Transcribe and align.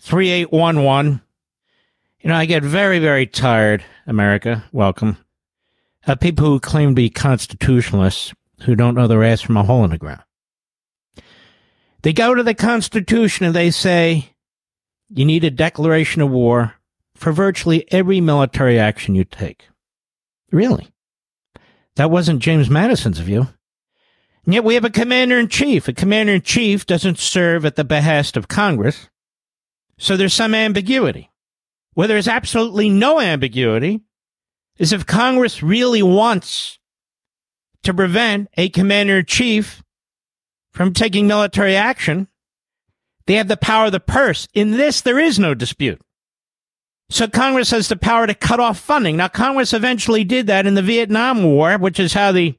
877-381-3811. 0.00 1.22
You 2.22 2.28
know, 2.28 2.34
I 2.34 2.46
get 2.46 2.64
very, 2.64 2.98
very 2.98 3.28
tired, 3.28 3.84
America, 4.04 4.64
welcome, 4.72 5.16
of 6.08 6.18
people 6.18 6.46
who 6.46 6.58
claim 6.58 6.88
to 6.88 6.94
be 6.96 7.08
constitutionalists 7.08 8.34
who 8.62 8.74
don't 8.74 8.96
know 8.96 9.06
their 9.06 9.22
ass 9.22 9.42
from 9.42 9.56
a 9.56 9.62
hole 9.62 9.84
in 9.84 9.90
the 9.90 9.98
ground. 9.98 10.24
They 12.02 12.12
go 12.12 12.34
to 12.34 12.42
the 12.42 12.54
Constitution 12.54 13.46
and 13.46 13.54
they 13.54 13.70
say, 13.70 14.30
you 15.08 15.24
need 15.24 15.44
a 15.44 15.52
declaration 15.52 16.20
of 16.20 16.30
war 16.30 16.74
for 17.14 17.30
virtually 17.30 17.86
every 17.92 18.20
military 18.20 18.76
action 18.76 19.14
you 19.14 19.22
take. 19.22 19.68
Really? 20.50 20.88
That 21.96 22.10
wasn't 22.10 22.42
James 22.42 22.70
Madison's 22.70 23.18
view. 23.18 23.48
And 24.44 24.54
yet 24.54 24.64
we 24.64 24.74
have 24.74 24.84
a 24.84 24.90
commander 24.90 25.38
in 25.38 25.48
chief. 25.48 25.88
A 25.88 25.92
commander 25.92 26.34
in 26.34 26.42
chief 26.42 26.86
doesn't 26.86 27.18
serve 27.18 27.64
at 27.64 27.76
the 27.76 27.84
behest 27.84 28.36
of 28.36 28.48
Congress. 28.48 29.08
So 29.98 30.16
there's 30.16 30.34
some 30.34 30.54
ambiguity. 30.54 31.30
Where 31.94 32.06
there's 32.06 32.28
absolutely 32.28 32.90
no 32.90 33.20
ambiguity 33.20 34.02
is 34.78 34.92
if 34.92 35.06
Congress 35.06 35.62
really 35.62 36.02
wants 36.02 36.78
to 37.82 37.94
prevent 37.94 38.48
a 38.56 38.68
commander 38.68 39.18
in 39.18 39.26
chief 39.26 39.82
from 40.72 40.92
taking 40.92 41.26
military 41.26 41.74
action, 41.74 42.28
they 43.26 43.34
have 43.34 43.48
the 43.48 43.56
power 43.56 43.86
of 43.86 43.92
the 43.92 44.00
purse. 44.00 44.46
In 44.52 44.72
this, 44.72 45.00
there 45.00 45.18
is 45.18 45.38
no 45.38 45.54
dispute. 45.54 46.00
So 47.08 47.28
Congress 47.28 47.70
has 47.70 47.88
the 47.88 47.96
power 47.96 48.26
to 48.26 48.34
cut 48.34 48.58
off 48.58 48.78
funding. 48.78 49.16
Now, 49.16 49.28
Congress 49.28 49.72
eventually 49.72 50.24
did 50.24 50.48
that 50.48 50.66
in 50.66 50.74
the 50.74 50.82
Vietnam 50.82 51.44
War, 51.44 51.78
which 51.78 52.00
is 52.00 52.14
how 52.14 52.32
the 52.32 52.58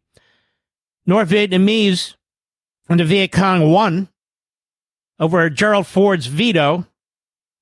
North 1.06 1.30
Vietnamese 1.30 2.16
and 2.90 3.00
the 3.00 3.06
Viet 3.06 3.32
Cong 3.32 3.72
won 3.72 4.08
over 5.20 5.50
Gerald 5.50 5.88
Ford's 5.88 6.28
veto. 6.28 6.86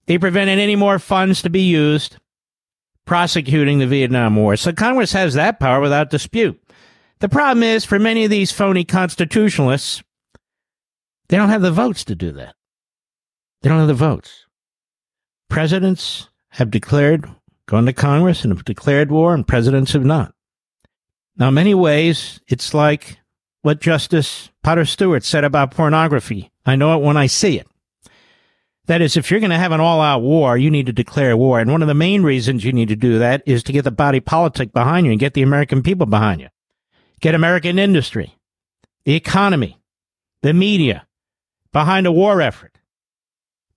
They 0.05 0.19
prevented 0.19 0.59
any 0.59 0.75
more 0.75 0.99
funds 0.99 1.41
to 1.41 1.49
be 1.49 1.63
used 1.63 2.17
prosecuting 3.05 3.79
the 3.79 3.87
Vietnam 3.87 4.35
War. 4.35 4.55
So 4.55 4.73
Congress 4.73 5.13
has 5.13 5.35
that 5.35 5.59
power 5.59 5.79
without 5.79 6.09
dispute. 6.09 6.61
The 7.19 7.29
problem 7.29 7.63
is, 7.63 7.85
for 7.85 7.97
many 7.97 8.25
of 8.25 8.31
these 8.31 8.51
phony 8.51 8.83
constitutionalists, 8.83 10.03
they 11.29 11.37
don't 11.37 11.49
have 11.49 11.61
the 11.61 11.71
votes 11.71 12.03
to 12.05 12.15
do 12.15 12.31
that. 12.33 12.55
They 13.61 13.69
don't 13.69 13.79
have 13.79 13.87
the 13.87 13.93
votes. 13.93 14.45
Presidents 15.49 16.29
have 16.55 16.71
declared, 16.71 17.29
gone 17.67 17.85
to 17.85 17.93
Congress 17.93 18.43
and 18.43 18.53
have 18.53 18.63
declared 18.63 19.11
war, 19.11 19.33
and 19.33 19.47
presidents 19.47 19.93
have 19.93 20.05
not. 20.05 20.33
Now, 21.37 21.49
in 21.49 21.53
many 21.53 21.73
ways, 21.73 22.39
it's 22.47 22.73
like 22.73 23.19
what 23.61 23.81
Justice 23.81 24.49
Potter 24.63 24.85
Stewart 24.85 25.23
said 25.23 25.43
about 25.43 25.71
pornography. 25.71 26.51
I 26.65 26.77
know 26.77 26.97
it 26.97 27.03
when 27.03 27.17
I 27.17 27.27
see 27.27 27.59
it. 27.59 27.67
That 28.85 29.01
is, 29.01 29.17
if 29.17 29.29
you're 29.29 29.39
going 29.39 29.49
to 29.49 29.57
have 29.57 29.73
an 29.73 29.81
all 29.81 29.99
out 29.99 30.21
war, 30.21 30.57
you 30.57 30.71
need 30.71 30.85
to 30.85 30.93
declare 30.93 31.35
war. 31.35 31.59
And 31.59 31.71
one 31.71 31.81
of 31.81 31.87
the 31.87 31.93
main 31.93 32.23
reasons 32.23 32.63
you 32.63 32.71
need 32.71 32.87
to 32.87 32.95
do 32.95 33.19
that 33.19 33.41
is 33.45 33.63
to 33.63 33.73
get 33.73 33.83
the 33.83 33.91
body 33.91 34.19
politic 34.19 34.71
behind 34.71 35.05
you 35.05 35.11
and 35.11 35.19
get 35.19 35.33
the 35.33 35.41
American 35.41 35.83
people 35.83 36.05
behind 36.05 36.39
you. 36.39 36.47
Get 37.19 37.35
American 37.35 37.79
industry, 37.79 38.37
the 39.03 39.15
economy, 39.15 39.81
the 40.41 40.53
media 40.53 41.07
behind 41.73 42.07
a 42.07 42.11
war 42.11 42.41
effort. 42.41 42.77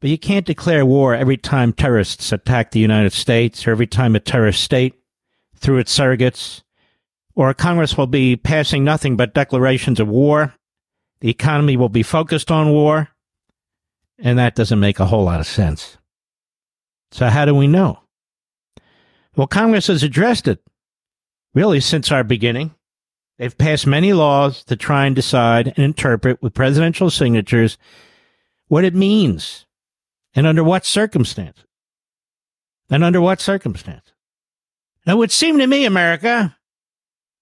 But 0.01 0.11
you 0.11 0.19
can't 0.19 0.47
declare 0.47 0.87
war 0.87 1.15
every 1.15 1.37
time 1.37 1.73
terrorists 1.73 2.31
attack 2.31 2.71
the 2.71 2.79
United 2.79 3.13
States 3.13 3.67
or 3.67 3.73
every 3.73 3.87
time 3.87 4.15
a 4.15 4.21
terrorist 4.21 4.63
state, 4.63 4.95
through 5.57 5.79
its 5.79 5.97
surrogates, 5.97 6.63
or 7.35 7.53
Congress 7.53 7.97
will 7.97 8.07
be 8.07 8.37
passing 8.37 8.85
nothing 8.85 9.17
but 9.17 9.35
declarations 9.35 9.99
of 9.99 10.09
war. 10.09 10.55
The 11.21 11.31
economy 11.31 11.77
will 11.77 11.89
be 11.89 12.05
focused 12.05 12.51
on 12.51 12.71
war. 12.71 13.09
And 14.21 14.39
that 14.39 14.55
doesn't 14.55 14.81
make 14.81 15.00
a 15.00 15.06
whole 15.06 15.25
lot 15.25 15.41
of 15.41 15.47
sense. 15.47 15.99
So 17.11 17.28
how 17.28 17.45
do 17.45 17.55
we 17.55 17.67
know? 17.67 18.01
Well, 19.37 19.47
Congress 19.47 19.87
has 19.87 20.03
addressed 20.03 20.49
it 20.49 20.61
really 21.55 21.81
since 21.81 22.11
our 22.11 22.25
beginning. 22.25 22.75
They've 23.39 23.56
passed 23.56 23.87
many 23.87 24.12
laws 24.12 24.65
to 24.65 24.77
try 24.77 25.06
and 25.06 25.15
decide 25.15 25.69
and 25.69 25.78
interpret 25.78 26.43
with 26.43 26.55
presidential 26.55 27.11
signatures 27.11 27.78
what 28.67 28.84
it 28.84 28.95
means 28.95 29.65
and 30.34 30.47
under 30.47 30.62
what 30.65 30.84
circumstance? 30.84 31.65
And 32.91 33.05
under 33.05 33.21
what 33.21 33.41
circumstance? 33.41 34.12
Now, 35.06 35.15
it 35.15 35.19
would 35.19 35.33
seem 35.33 35.59
to 35.59 35.66
me, 35.66 35.84
America, 35.84 36.56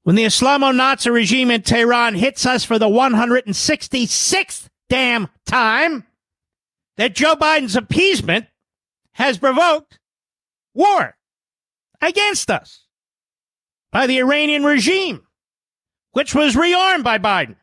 when 0.02 0.16
the 0.16 0.24
Islamo 0.24 0.74
Nazi 0.74 1.10
regime 1.10 1.50
in 1.50 1.62
Tehran 1.62 2.14
hits 2.14 2.46
us 2.46 2.64
for 2.64 2.78
the 2.78 2.88
166th 2.88 4.68
damn 4.88 5.28
time, 5.46 6.04
that 6.96 7.14
Joe 7.14 7.36
Biden's 7.36 7.76
appeasement 7.76 8.46
has 9.12 9.38
provoked 9.38 9.98
war 10.74 11.16
against 12.00 12.50
us 12.50 12.84
by 13.90 14.06
the 14.06 14.18
Iranian 14.18 14.64
regime, 14.64 15.26
which 16.12 16.34
was 16.34 16.54
rearmed 16.54 17.02
by 17.02 17.18
Biden, 17.18 17.56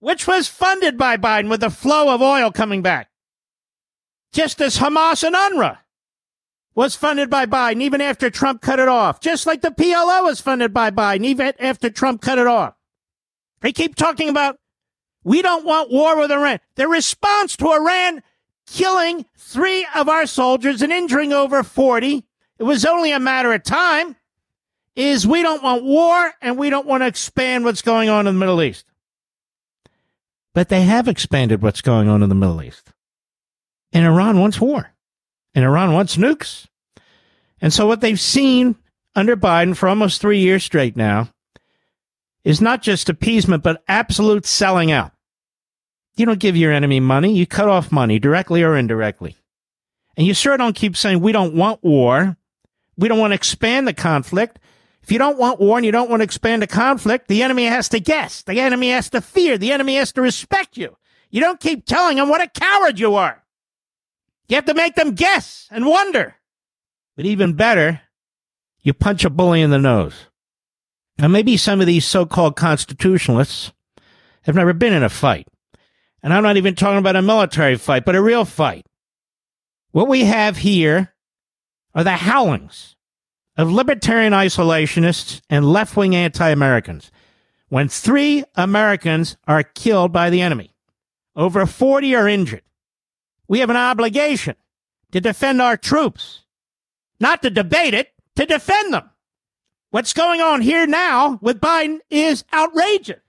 which 0.00 0.26
was 0.26 0.48
funded 0.48 0.96
by 0.96 1.16
Biden 1.16 1.48
with 1.48 1.60
the 1.60 1.70
flow 1.70 2.14
of 2.14 2.22
oil 2.22 2.52
coming 2.52 2.82
back 2.82 3.08
just 4.32 4.60
as 4.60 4.78
Hamas 4.78 5.24
and 5.24 5.34
UNRWA 5.34 5.78
was 6.74 6.94
funded 6.94 7.30
by 7.30 7.46
Biden 7.46 7.80
even 7.80 8.00
after 8.00 8.30
Trump 8.30 8.60
cut 8.60 8.78
it 8.78 8.88
off, 8.88 9.20
just 9.20 9.46
like 9.46 9.62
the 9.62 9.70
PLO 9.70 10.24
was 10.24 10.40
funded 10.40 10.72
by 10.72 10.90
Biden 10.90 11.24
even 11.24 11.52
after 11.58 11.90
Trump 11.90 12.20
cut 12.20 12.38
it 12.38 12.46
off. 12.46 12.74
They 13.60 13.72
keep 13.72 13.94
talking 13.94 14.28
about 14.28 14.58
we 15.24 15.42
don't 15.42 15.64
want 15.64 15.90
war 15.90 16.16
with 16.16 16.30
Iran. 16.30 16.60
The 16.76 16.86
response 16.86 17.56
to 17.56 17.72
Iran 17.72 18.22
killing 18.66 19.24
three 19.36 19.86
of 19.94 20.08
our 20.08 20.26
soldiers 20.26 20.82
and 20.82 20.92
injuring 20.92 21.32
over 21.32 21.62
40, 21.62 22.24
it 22.58 22.62
was 22.62 22.84
only 22.84 23.10
a 23.10 23.18
matter 23.18 23.52
of 23.52 23.62
time, 23.64 24.16
is 24.94 25.26
we 25.26 25.42
don't 25.42 25.62
want 25.62 25.82
war 25.82 26.32
and 26.40 26.58
we 26.58 26.70
don't 26.70 26.86
want 26.86 27.02
to 27.02 27.06
expand 27.06 27.64
what's 27.64 27.82
going 27.82 28.08
on 28.08 28.26
in 28.26 28.34
the 28.34 28.38
Middle 28.38 28.62
East. 28.62 28.84
But 30.54 30.68
they 30.68 30.82
have 30.82 31.08
expanded 31.08 31.60
what's 31.60 31.82
going 31.82 32.08
on 32.08 32.22
in 32.22 32.28
the 32.28 32.34
Middle 32.34 32.62
East. 32.62 32.92
And 33.96 34.04
Iran 34.04 34.38
wants 34.38 34.60
war. 34.60 34.92
And 35.54 35.64
Iran 35.64 35.94
wants 35.94 36.18
nukes. 36.18 36.66
And 37.62 37.72
so 37.72 37.86
what 37.86 38.02
they've 38.02 38.20
seen 38.20 38.76
under 39.14 39.38
Biden 39.38 39.74
for 39.74 39.88
almost 39.88 40.20
three 40.20 40.40
years 40.40 40.62
straight 40.62 40.98
now 40.98 41.30
is 42.44 42.60
not 42.60 42.82
just 42.82 43.08
appeasement, 43.08 43.62
but 43.62 43.82
absolute 43.88 44.44
selling 44.44 44.92
out. 44.92 45.12
You 46.14 46.26
don't 46.26 46.38
give 46.38 46.58
your 46.58 46.72
enemy 46.72 47.00
money. 47.00 47.32
You 47.32 47.46
cut 47.46 47.70
off 47.70 47.90
money 47.90 48.18
directly 48.18 48.62
or 48.62 48.76
indirectly. 48.76 49.34
And 50.14 50.26
you 50.26 50.34
sure 50.34 50.58
don't 50.58 50.76
keep 50.76 50.94
saying, 50.94 51.20
we 51.20 51.32
don't 51.32 51.54
want 51.54 51.82
war. 51.82 52.36
We 52.98 53.08
don't 53.08 53.18
want 53.18 53.30
to 53.30 53.36
expand 53.36 53.88
the 53.88 53.94
conflict. 53.94 54.58
If 55.02 55.10
you 55.10 55.16
don't 55.16 55.38
want 55.38 55.58
war 55.58 55.78
and 55.78 55.86
you 55.86 55.92
don't 55.92 56.10
want 56.10 56.20
to 56.20 56.24
expand 56.24 56.60
the 56.60 56.66
conflict, 56.66 57.28
the 57.28 57.42
enemy 57.42 57.64
has 57.64 57.88
to 57.88 57.98
guess. 57.98 58.42
The 58.42 58.60
enemy 58.60 58.90
has 58.90 59.08
to 59.08 59.22
fear. 59.22 59.56
The 59.56 59.72
enemy 59.72 59.96
has 59.96 60.12
to 60.12 60.20
respect 60.20 60.76
you. 60.76 60.98
You 61.30 61.40
don't 61.40 61.60
keep 61.60 61.86
telling 61.86 62.18
them 62.18 62.28
what 62.28 62.42
a 62.42 62.60
coward 62.60 63.00
you 63.00 63.14
are. 63.14 63.42
You 64.48 64.56
have 64.56 64.66
to 64.66 64.74
make 64.74 64.94
them 64.94 65.14
guess 65.14 65.68
and 65.70 65.86
wonder. 65.86 66.36
But 67.16 67.26
even 67.26 67.54
better, 67.54 68.02
you 68.80 68.92
punch 68.92 69.24
a 69.24 69.30
bully 69.30 69.62
in 69.62 69.70
the 69.70 69.78
nose. 69.78 70.14
Now, 71.18 71.28
maybe 71.28 71.56
some 71.56 71.80
of 71.80 71.86
these 71.86 72.04
so-called 72.04 72.56
constitutionalists 72.56 73.72
have 74.42 74.54
never 74.54 74.72
been 74.72 74.92
in 74.92 75.02
a 75.02 75.08
fight. 75.08 75.48
And 76.22 76.32
I'm 76.32 76.42
not 76.42 76.56
even 76.56 76.74
talking 76.74 76.98
about 76.98 77.16
a 77.16 77.22
military 77.22 77.76
fight, 77.76 78.04
but 78.04 78.16
a 78.16 78.22
real 78.22 78.44
fight. 78.44 78.86
What 79.92 80.08
we 80.08 80.24
have 80.24 80.58
here 80.58 81.14
are 81.94 82.04
the 82.04 82.12
howlings 82.12 82.96
of 83.56 83.72
libertarian 83.72 84.32
isolationists 84.32 85.40
and 85.48 85.72
left-wing 85.72 86.14
anti-Americans 86.14 87.10
when 87.68 87.88
three 87.88 88.44
Americans 88.54 89.36
are 89.48 89.62
killed 89.62 90.12
by 90.12 90.30
the 90.30 90.42
enemy. 90.42 90.74
Over 91.34 91.66
40 91.66 92.14
are 92.14 92.28
injured. 92.28 92.62
We 93.48 93.60
have 93.60 93.70
an 93.70 93.76
obligation 93.76 94.56
to 95.12 95.20
defend 95.20 95.62
our 95.62 95.76
troops, 95.76 96.44
not 97.20 97.42
to 97.42 97.50
debate 97.50 97.94
it, 97.94 98.12
to 98.36 98.46
defend 98.46 98.92
them. 98.92 99.10
What's 99.90 100.12
going 100.12 100.40
on 100.40 100.60
here 100.60 100.86
now 100.86 101.38
with 101.40 101.60
Biden 101.60 102.00
is 102.10 102.44
outrageous. 102.52 103.20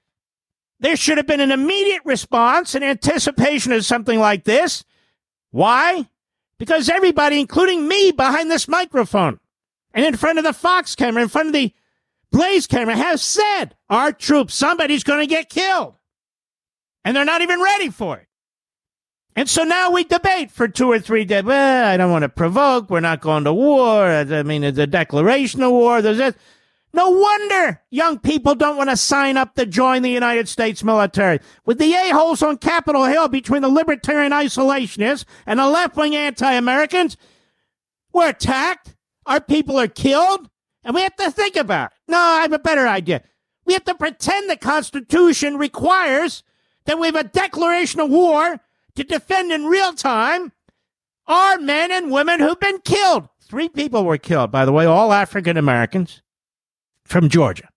There 0.80 0.96
should 0.96 1.18
have 1.18 1.28
been 1.28 1.40
an 1.40 1.52
immediate 1.52 2.02
response 2.06 2.76
in 2.76 2.84
anticipation 2.84 3.72
of 3.72 3.86
something 3.86 4.20
like 4.20 4.44
this. 4.44 4.84
Why? 5.52 6.10
Because 6.60 6.90
everybody, 6.90 7.40
including 7.40 7.88
me 7.88 8.12
behind 8.12 8.52
this 8.52 8.68
microphone 8.68 9.40
and 9.94 10.06
in 10.06 10.18
front 10.18 10.38
of 10.38 10.44
the 10.44 10.54
Fox 10.54 10.96
camera, 10.96 11.24
in 11.24 11.30
front 11.30 11.48
of 11.48 11.54
the 11.54 11.74
Blaze 12.32 12.68
camera, 12.68 12.96
has 12.96 13.22
said 13.22 13.76
our 13.90 14.12
troops, 14.12 14.54
somebody's 14.54 15.04
going 15.04 15.22
to 15.22 15.28
get 15.28 15.50
killed. 15.50 15.96
And 17.06 17.16
they're 17.16 17.26
not 17.26 17.42
even 17.42 17.62
ready 17.62 17.90
for 17.90 18.18
it. 18.18 18.27
And 19.38 19.48
so 19.48 19.64
now 19.64 19.92
we 19.92 20.04
debate 20.04 20.50
for 20.50 20.68
two 20.68 20.92
or 20.92 21.00
three 21.00 21.24
days. 21.24 21.44
Well, 21.44 21.86
I 21.86 21.96
don't 21.96 22.10
want 22.10 22.24
to 22.24 22.30
provoke. 22.30 22.90
We're 22.90 23.02
not 23.02 23.22
going 23.22 23.44
to 23.44 23.54
war. 23.54 24.04
I 24.04 24.42
mean, 24.42 24.64
it's 24.64 24.80
a 24.80 24.88
declaration 24.88 25.62
of 25.62 25.72
war. 25.74 26.02
There's 26.02 26.18
this. 26.18 26.34
No 26.92 27.12
wonder 27.12 27.80
young 27.92 28.18
people 28.18 28.56
don't 28.56 28.78
want 28.78 28.90
to 28.90 28.98
sign 28.98 29.38
up 29.38 29.54
to 29.54 29.68
join 29.68 30.02
the 30.02 30.10
United 30.10 30.50
States 30.50 30.84
military. 30.84 31.40
With 31.68 31.78
the 31.78 31.94
a-holes 31.94 32.42
on 32.42 32.58
Capitol 32.58 33.04
Hill 33.04 33.28
between 33.28 33.62
the 33.62 33.70
libertarian 33.70 34.32
isolationists 34.32 35.26
and 35.46 35.60
the 35.60 35.68
left-wing 35.68 36.16
anti-Americans, 36.16 37.16
we're 38.12 38.30
attacked, 38.30 38.96
our 39.28 39.40
people 39.40 39.80
are 39.80 39.88
killed, 39.88 40.50
and 40.84 40.96
we 40.96 41.02
have 41.02 41.16
to 41.18 41.30
think 41.30 41.56
about 41.56 41.92
it. 41.92 41.98
No, 42.08 42.18
I 42.18 42.42
have 42.42 42.54
a 42.54 42.60
better 42.60 42.88
idea. 42.88 43.22
We 43.66 43.74
have 43.74 43.86
to 43.86 43.94
pretend 43.94 44.50
the 44.50 44.58
Constitution 44.58 45.58
requires 45.58 46.42
that 46.86 46.98
we 46.98 47.06
have 47.06 47.16
a 47.16 47.24
declaration 47.24 48.00
of 48.00 48.10
war 48.10 48.62
to 48.98 49.04
defend 49.04 49.52
in 49.52 49.66
real 49.66 49.94
time 49.94 50.52
our 51.28 51.58
men 51.58 51.92
and 51.92 52.12
women 52.12 52.40
who've 52.40 52.60
been 52.60 52.80
killed. 52.80 53.30
Three 53.42 53.70
people 53.70 54.04
were 54.04 54.18
killed, 54.18 54.52
by 54.52 54.66
the 54.66 54.72
way, 54.72 54.86
all 54.86 55.14
African 55.14 55.56
Americans 55.56 56.22
from 57.06 57.30
Georgia. 57.30 57.70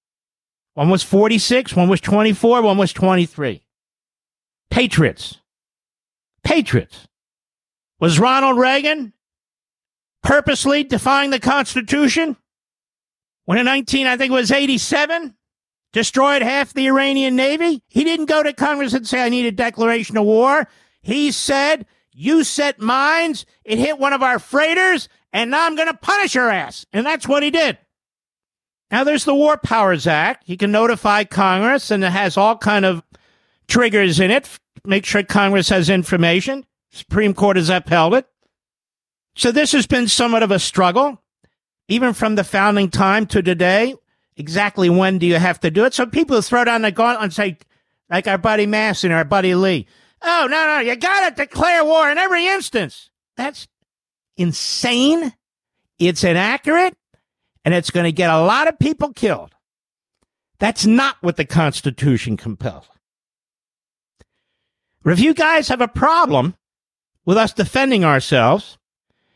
One 0.74 0.90
was 0.90 1.02
46, 1.02 1.76
one 1.76 1.88
was 1.88 2.00
24, 2.00 2.62
one 2.62 2.78
was 2.78 2.92
23. 2.92 3.62
Patriots. 4.70 5.38
Patriots. 6.42 7.06
Was 7.98 8.18
Ronald 8.18 8.58
Reagan 8.58 9.12
purposely 10.22 10.84
defying 10.84 11.30
the 11.30 11.40
Constitution 11.40 12.36
when 13.44 13.58
in 13.58 13.66
19, 13.66 14.06
I 14.06 14.16
think 14.16 14.30
it 14.30 14.34
was 14.34 14.50
87, 14.50 15.34
destroyed 15.92 16.42
half 16.42 16.72
the 16.72 16.86
Iranian 16.86 17.36
Navy? 17.36 17.82
He 17.88 18.04
didn't 18.04 18.26
go 18.26 18.42
to 18.42 18.52
Congress 18.52 18.94
and 18.94 19.06
say, 19.06 19.22
I 19.22 19.28
need 19.28 19.46
a 19.46 19.52
declaration 19.52 20.16
of 20.16 20.24
war. 20.24 20.66
He 21.02 21.30
said, 21.32 21.86
you 22.12 22.44
set 22.44 22.80
mines, 22.80 23.46
it 23.64 23.78
hit 23.78 23.98
one 23.98 24.12
of 24.12 24.22
our 24.22 24.38
freighters, 24.38 25.08
and 25.32 25.50
now 25.50 25.66
I'm 25.66 25.76
going 25.76 25.88
to 25.88 25.94
punish 25.94 26.34
your 26.34 26.50
ass. 26.50 26.86
And 26.92 27.06
that's 27.06 27.26
what 27.26 27.42
he 27.42 27.50
did. 27.50 27.78
Now 28.90 29.04
there's 29.04 29.24
the 29.24 29.34
War 29.34 29.56
Powers 29.56 30.06
Act. 30.06 30.42
He 30.46 30.56
can 30.56 30.72
notify 30.72 31.24
Congress 31.24 31.90
and 31.90 32.02
it 32.02 32.10
has 32.10 32.36
all 32.36 32.56
kind 32.58 32.84
of 32.84 33.02
triggers 33.68 34.18
in 34.18 34.30
it. 34.30 34.48
Make 34.84 35.06
sure 35.06 35.22
Congress 35.22 35.68
has 35.68 35.88
information. 35.88 36.66
Supreme 36.90 37.34
Court 37.34 37.56
has 37.56 37.70
upheld 37.70 38.14
it. 38.14 38.26
So 39.36 39.52
this 39.52 39.72
has 39.72 39.86
been 39.86 40.08
somewhat 40.08 40.42
of 40.42 40.50
a 40.50 40.58
struggle, 40.58 41.22
even 41.86 42.14
from 42.14 42.34
the 42.34 42.42
founding 42.42 42.90
time 42.90 43.26
to 43.26 43.42
today. 43.42 43.94
Exactly 44.36 44.90
when 44.90 45.18
do 45.18 45.26
you 45.26 45.36
have 45.36 45.60
to 45.60 45.70
do 45.70 45.84
it? 45.84 45.94
So 45.94 46.06
people 46.06 46.42
throw 46.42 46.64
down 46.64 46.82
the 46.82 46.90
gauntlet 46.90 47.22
and 47.22 47.32
say, 47.32 47.58
like 48.08 48.26
our 48.26 48.38
buddy 48.38 48.66
Massie, 48.66 49.06
and 49.06 49.14
our 49.14 49.24
buddy 49.24 49.54
Lee, 49.54 49.86
oh, 50.22 50.46
no, 50.50 50.66
no, 50.66 50.78
you 50.80 50.96
got 50.96 51.28
to 51.28 51.34
declare 51.34 51.84
war 51.84 52.10
in 52.10 52.18
every 52.18 52.46
instance. 52.46 53.10
That's 53.36 53.68
insane. 54.36 55.32
It's 55.98 56.24
inaccurate 56.24 56.96
and 57.64 57.74
it's 57.74 57.90
going 57.90 58.04
to 58.04 58.12
get 58.12 58.30
a 58.30 58.40
lot 58.40 58.68
of 58.68 58.78
people 58.78 59.12
killed. 59.12 59.54
That's 60.58 60.86
not 60.86 61.16
what 61.20 61.36
the 61.36 61.44
Constitution 61.44 62.36
compels. 62.36 62.86
If 65.04 65.20
you 65.20 65.32
guys 65.32 65.68
have 65.68 65.80
a 65.80 65.88
problem 65.88 66.54
with 67.24 67.38
us 67.38 67.52
defending 67.52 68.04
ourselves, 68.04 68.78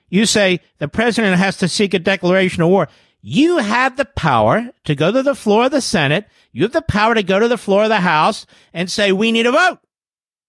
you 0.09 0.27
say 0.27 0.61
the 0.79 0.89
president 0.89 1.37
has 1.37 1.57
to 1.59 1.69
seek 1.69 1.95
a 1.95 1.99
declaration 1.99 2.63
of 2.63 2.69
war. 2.69 2.89
You 3.23 3.59
have 3.59 3.97
the 3.97 4.05
power 4.05 4.71
to 4.85 4.95
go 4.95 5.11
to 5.11 5.23
the 5.23 5.35
floor 5.35 5.67
of 5.67 5.71
the 5.71 5.81
Senate. 5.81 6.27
You 6.53 6.65
have 6.65 6.73
the 6.73 6.83
power 6.83 7.15
to 7.15 7.23
go 7.23 7.39
to 7.39 7.49
the 7.49 7.57
floor 7.57 7.85
of 7.85 7.89
the 7.89 8.01
House 8.01 8.45
and 8.75 8.91
say, 8.91 9.13
we 9.13 9.33
need 9.33 9.47
a 9.47 9.53
vote 9.53 9.79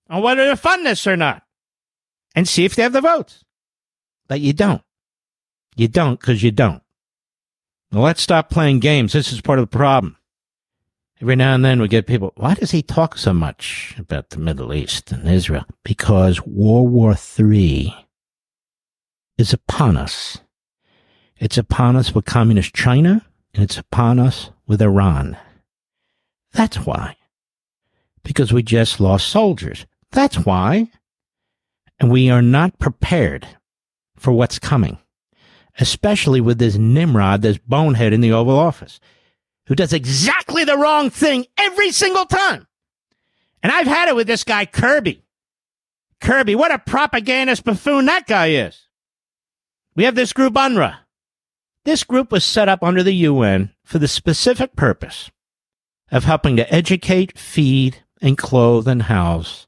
on 0.10 0.22
whether 0.22 0.46
to 0.48 0.56
fund 0.56 0.86
this 0.86 1.08
or 1.08 1.18
not 1.18 1.44
and 2.36 2.48
see 2.48 2.66
if 2.66 2.76
they 2.76 2.84
have 2.84 2.94
the 2.94 3.02
votes. 3.02 3.44
But 4.28 4.42
you 4.42 4.54
don't. 4.54 4.82
You 5.76 5.88
don't 5.88 6.20
because 6.20 6.44
you 6.44 6.52
don't. 6.52 6.82
Now 7.92 8.02
let's 8.02 8.22
stop 8.22 8.50
playing 8.50 8.80
games. 8.80 9.14
This 9.14 9.32
is 9.32 9.42
part 9.42 9.60
of 9.60 9.70
the 9.70 9.78
problem. 9.78 10.18
Every 11.22 11.38
now 11.38 11.56
and 11.56 11.64
then 11.64 11.80
we 11.80 11.88
get 11.88 12.08
people, 12.08 12.34
why 12.36 12.56
does 12.56 12.72
he 12.72 12.82
talk 12.82 13.18
so 13.18 13.34
much 13.34 13.96
about 13.98 14.32
the 14.32 14.38
Middle 14.38 14.74
East 14.74 15.12
and 15.14 15.30
Israel? 15.30 15.64
Because 15.84 16.46
World 16.46 16.92
War 16.92 17.16
III 17.40 17.96
is 19.38 19.54
upon 19.54 19.96
us. 19.96 20.40
It's 21.38 21.58
upon 21.58 21.96
us 21.96 22.14
with 22.14 22.26
communist 22.26 22.74
China 22.74 23.26
and 23.54 23.64
it's 23.64 23.78
upon 23.78 24.20
us 24.20 24.50
with 24.68 24.82
Iran. 24.82 25.38
That's 26.52 26.78
why. 26.78 27.16
Because 28.24 28.52
we 28.52 28.64
just 28.64 29.00
lost 29.00 29.28
soldiers. 29.28 29.86
That's 30.16 30.38
why. 30.38 30.90
And 32.00 32.12
we 32.12 32.32
are 32.32 32.42
not 32.42 32.80
prepared 32.80 33.48
for 34.18 34.34
what's 34.34 34.58
coming 34.58 34.98
especially 35.78 36.42
with 36.42 36.58
this 36.58 36.76
Nimrod, 36.76 37.42
this 37.42 37.58
bonehead 37.58 38.14
in 38.14 38.22
the 38.22 38.32
Oval 38.32 38.58
Office, 38.58 39.00
who 39.68 39.76
does 39.76 39.94
exactly 39.94 40.64
the 40.64 40.78
wrong 40.78 41.10
thing 41.10 41.46
every 41.58 41.92
single 41.92 42.26
time. 42.26 42.68
And 43.62 43.72
I've 43.72 43.88
had 43.88 44.10
it 44.10 44.16
with 44.16 44.28
this 44.28 44.44
guy, 44.44 44.66
Kirby. 44.66 45.24
Kirby, 46.22 46.56
what 46.56 46.72
a 46.72 46.80
propagandist 46.80 47.64
buffoon 47.64 48.06
that 48.06 48.28
guy 48.28 48.48
is. 48.48 48.88
We 49.96 50.04
have 50.04 50.16
this 50.16 50.34
group, 50.34 50.54
UNRWA. 50.54 50.98
This 51.84 52.04
group 52.04 52.32
was 52.32 52.44
set 52.44 52.70
up 52.70 52.84
under 52.84 53.04
the 53.04 53.14
UN 53.14 53.72
for 53.84 54.00
the 54.00 54.08
specific 54.08 54.76
purpose 54.76 55.30
of 56.12 56.24
helping 56.24 56.56
to 56.56 56.74
educate, 56.74 57.38
feed, 57.38 58.04
and 58.22 58.38
clothe 58.38 58.88
and 58.88 59.04
house 59.04 59.68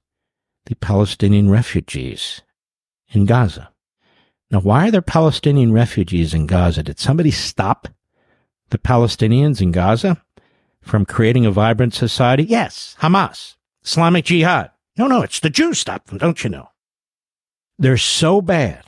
the 0.68 0.76
Palestinian 0.76 1.50
refugees 1.50 2.42
in 3.08 3.26
Gaza. 3.26 3.70
Now, 4.52 4.60
why 4.60 4.88
are 4.88 4.92
there 4.92 5.02
Palestinian 5.02 5.72
refugees 5.72 6.34
in 6.34 6.46
Gaza? 6.46 6.84
Did 6.84 7.00
somebody 7.00 7.32
stop 7.32 7.88
the 8.70 8.78
Palestinians 8.78 9.62
in 9.62 9.72
Gaza 9.72 10.22
from 10.82 11.06
creating 11.06 11.46
a 11.46 11.52
vibrant 11.52 11.94
society? 11.94 12.44
Yes, 12.44 12.98
Hamas, 13.00 13.56
Islamic 13.86 14.26
Jihad. 14.26 14.72
No, 14.98 15.08
no, 15.08 15.22
it's 15.22 15.40
the 15.40 15.50
Jews 15.50 15.80
stopped 15.80 16.08
them, 16.08 16.18
don't 16.18 16.44
you 16.44 16.50
know? 16.50 16.68
They're 17.80 17.96
so 17.96 18.42
bad. 18.42 18.84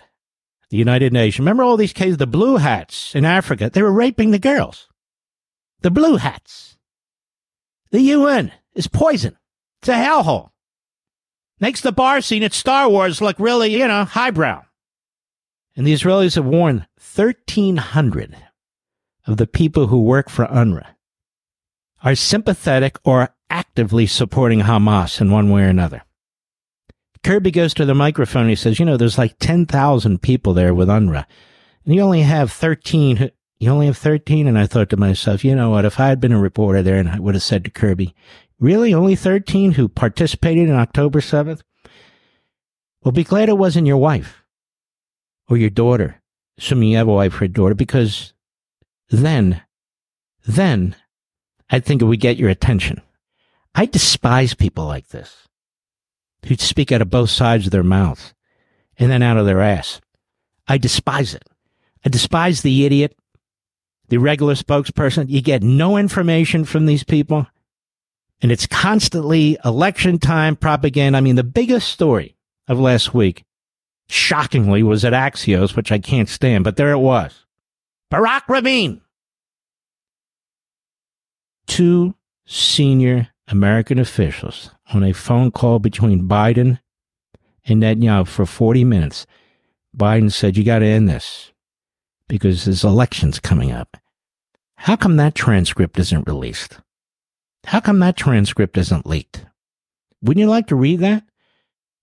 The 0.71 0.77
United 0.77 1.13
Nations. 1.13 1.39
Remember 1.39 1.63
all 1.63 1.77
these 1.77 1.93
cases, 1.93 2.17
the 2.17 2.27
blue 2.27 2.57
hats 2.57 3.15
in 3.15 3.23
Africa? 3.23 3.69
They 3.71 3.81
were 3.81 3.91
raping 3.91 4.31
the 4.31 4.39
girls. 4.39 4.89
The 5.79 5.91
blue 5.91 6.17
hats. 6.17 6.77
The 7.91 8.01
UN 8.01 8.51
is 8.75 8.87
poison. 8.87 9.37
It's 9.81 9.89
a 9.89 9.93
hellhole. 9.93 10.49
Makes 11.59 11.81
the 11.81 11.91
bar 11.91 12.21
scene 12.21 12.43
at 12.43 12.53
Star 12.53 12.89
Wars 12.89 13.21
look 13.21 13.37
really, 13.39 13.77
you 13.77 13.87
know, 13.87 14.05
highbrow. 14.05 14.63
And 15.75 15.85
the 15.85 15.93
Israelis 15.93 16.35
have 16.35 16.45
warned 16.45 16.87
1,300 17.15 18.35
of 19.27 19.37
the 19.37 19.47
people 19.47 19.87
who 19.87 20.01
work 20.01 20.29
for 20.29 20.45
UNRWA 20.45 20.85
are 22.03 22.15
sympathetic 22.15 22.97
or 23.03 23.35
actively 23.49 24.05
supporting 24.05 24.61
Hamas 24.61 25.19
in 25.19 25.31
one 25.31 25.49
way 25.49 25.63
or 25.63 25.67
another. 25.67 26.03
Kirby 27.23 27.51
goes 27.51 27.73
to 27.73 27.85
the 27.85 27.95
microphone 27.95 28.43
and 28.43 28.49
he 28.49 28.55
says, 28.55 28.79
you 28.79 28.85
know, 28.85 28.95
there's 28.95 29.17
like 29.17 29.37
10,000 29.39 30.21
people 30.21 30.53
there 30.53 30.73
with 30.73 30.87
UNRWA. 30.87 31.25
And 31.85 31.95
you 31.95 32.01
only 32.01 32.21
have 32.21 32.51
13, 32.51 33.31
you 33.59 33.69
only 33.69 33.87
have 33.87 33.97
13? 33.97 34.47
And 34.47 34.57
I 34.57 34.67
thought 34.67 34.89
to 34.89 34.97
myself, 34.97 35.43
you 35.43 35.55
know 35.55 35.71
what? 35.71 35.85
If 35.85 35.99
I 35.99 36.07
had 36.07 36.21
been 36.21 36.31
a 36.31 36.39
reporter 36.39 36.81
there 36.81 36.97
and 36.97 37.09
I 37.09 37.19
would 37.19 37.35
have 37.35 37.43
said 37.43 37.65
to 37.65 37.71
Kirby, 37.71 38.15
really 38.59 38.93
only 38.93 39.15
13 39.15 39.73
who 39.73 39.87
participated 39.87 40.69
in 40.69 40.75
October 40.75 41.21
7th? 41.21 41.61
Well, 43.03 43.11
be 43.11 43.23
glad 43.23 43.49
it 43.49 43.57
wasn't 43.57 43.87
your 43.87 43.97
wife 43.97 44.43
or 45.49 45.57
your 45.57 45.69
daughter, 45.69 46.21
assuming 46.57 46.89
you 46.89 46.97
have 46.97 47.07
a 47.07 47.13
wife 47.13 47.39
or 47.39 47.45
a 47.45 47.47
daughter, 47.47 47.75
because 47.75 48.33
then, 49.09 49.61
then 50.45 50.95
I 51.69 51.79
think 51.79 52.01
it 52.01 52.05
would 52.05 52.19
get 52.19 52.37
your 52.37 52.49
attention. 52.49 53.01
I 53.73 53.85
despise 53.85 54.53
people 54.53 54.85
like 54.85 55.07
this 55.09 55.47
who 56.45 56.55
speak 56.55 56.91
out 56.91 57.01
of 57.01 57.09
both 57.09 57.29
sides 57.29 57.65
of 57.65 57.71
their 57.71 57.83
mouths 57.83 58.33
and 58.97 59.11
then 59.11 59.21
out 59.21 59.37
of 59.37 59.45
their 59.45 59.61
ass. 59.61 60.01
I 60.67 60.77
despise 60.77 61.33
it. 61.33 61.43
I 62.05 62.09
despise 62.09 62.61
the 62.61 62.85
idiot, 62.85 63.15
the 64.07 64.17
regular 64.17 64.55
spokesperson. 64.55 65.29
You 65.29 65.41
get 65.41 65.63
no 65.63 65.97
information 65.97 66.65
from 66.65 66.85
these 66.85 67.03
people. 67.03 67.47
And 68.41 68.51
it's 68.51 68.67
constantly 68.67 69.57
election 69.65 70.17
time 70.17 70.55
propaganda. 70.55 71.17
I 71.17 71.21
mean, 71.21 71.35
the 71.35 71.43
biggest 71.43 71.89
story 71.89 72.35
of 72.67 72.79
last 72.79 73.13
week 73.13 73.43
shockingly, 74.09 74.81
was 74.83 75.05
at 75.05 75.13
Axios, 75.13 75.75
which 75.75 75.91
I 75.91 75.99
can't 75.99 76.27
stand, 76.27 76.63
but 76.63 76.75
there 76.75 76.91
it 76.91 76.97
was. 76.97 77.45
Barak 78.09 78.47
Ravid. 78.47 78.99
Two 81.67 82.15
senior 82.45 83.29
American 83.47 83.99
officials 83.99 84.71
on 84.91 85.03
a 85.03 85.13
phone 85.13 85.51
call 85.51 85.77
between 85.77 86.27
Biden 86.27 86.79
and 87.65 87.83
Netanyahu 87.83 88.27
for 88.27 88.47
40 88.47 88.83
minutes. 88.83 89.27
Biden 89.95 90.31
said, 90.31 90.57
You 90.57 90.63
got 90.63 90.79
to 90.79 90.85
end 90.85 91.07
this 91.07 91.51
because 92.27 92.65
there's 92.65 92.83
elections 92.83 93.39
coming 93.39 93.71
up. 93.71 93.97
How 94.75 94.95
come 94.95 95.17
that 95.17 95.35
transcript 95.35 95.99
isn't 95.99 96.27
released? 96.27 96.79
How 97.65 97.79
come 97.79 97.99
that 97.99 98.17
transcript 98.17 98.77
isn't 98.77 99.05
leaked? 99.05 99.45
Wouldn't 100.21 100.41
you 100.41 100.49
like 100.49 100.67
to 100.67 100.75
read 100.75 100.99
that? 101.01 101.23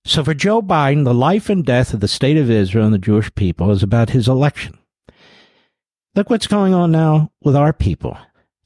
So 0.04 0.22
for 0.22 0.34
Joe 0.34 0.62
Biden, 0.62 1.04
the 1.04 1.12
life 1.14 1.48
and 1.50 1.64
death 1.64 1.92
of 1.92 2.00
the 2.00 2.08
state 2.08 2.36
of 2.36 2.50
Israel 2.50 2.84
and 2.84 2.94
the 2.94 2.98
Jewish 2.98 3.34
people 3.34 3.70
is 3.70 3.82
about 3.82 4.10
his 4.10 4.28
election. 4.28 4.78
Look 6.14 6.30
what's 6.30 6.46
going 6.46 6.72
on 6.74 6.92
now 6.92 7.32
with 7.42 7.56
our 7.56 7.72
people. 7.72 8.16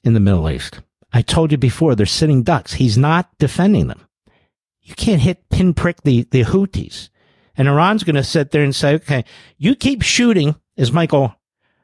in 0.04 0.14
the 0.14 0.20
Middle 0.20 0.49
East. 0.50 0.80
I 1.12 1.23
told 1.23 1.52
you 1.52 1.59
before, 1.59 1.94
they're 1.94 2.06
sitting 2.06 2.42
ducks. 2.42 2.75
He's 2.75 2.97
not 2.97 3.30
defending 3.38 3.88
them. 3.88 4.06
You 4.82 4.94
can't 4.94 5.20
hit 5.20 5.49
pinprick 5.50 6.02
the, 6.02 6.26
the 6.30 6.44
Houthis. 6.44 7.11
And 7.56 7.68
Iran's 7.68 8.04
going 8.04 8.16
to 8.16 8.25
sit 8.25 8.50
there 8.50 8.62
and 8.62 8.75
say, 8.75 8.94
okay, 8.94 9.25
you 9.59 9.75
keep 9.75 10.02
shooting, 10.02 10.56
as 10.76 10.92
Michael 10.92 11.35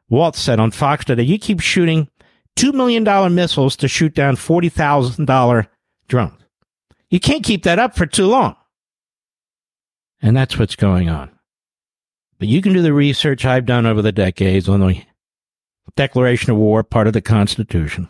Waltz 0.09 0.41
said 0.41 0.61
on 0.61 0.71
Fox 0.71 1.05
today, 1.05 1.25
you 1.25 1.39
keep 1.39 1.61
shooting 1.61 2.09
$2 2.57 2.73
million 2.73 3.35
missiles 3.35 3.77
to 3.77 3.89
shoot 3.89 4.15
down 4.15 4.37
$40,000 4.37 5.67
drones. 6.09 6.43
You 7.11 7.21
can't 7.21 7.45
keep 7.45 7.63
that 7.65 7.79
up 7.79 7.97
for 7.97 8.07
too 8.07 8.27
long. 8.27 8.57
And 10.21 10.37
that's 10.37 10.59
what's 10.59 10.77
going 10.77 11.09
on. 11.09 11.31
But 12.39 12.49
you 12.49 12.61
can 12.61 12.73
do 12.73 12.83
the 12.83 12.93
research 12.93 13.45
I've 13.45 13.67
done 13.67 13.87
over 13.87 14.03
the 14.03 14.13
decades 14.13 14.69
on 14.69 14.81
the 14.81 15.03
Declaration 15.95 16.51
of 16.51 16.59
War, 16.59 16.83
part 16.83 17.07
of 17.07 17.13
the 17.13 17.23
Constitution. 17.23 18.09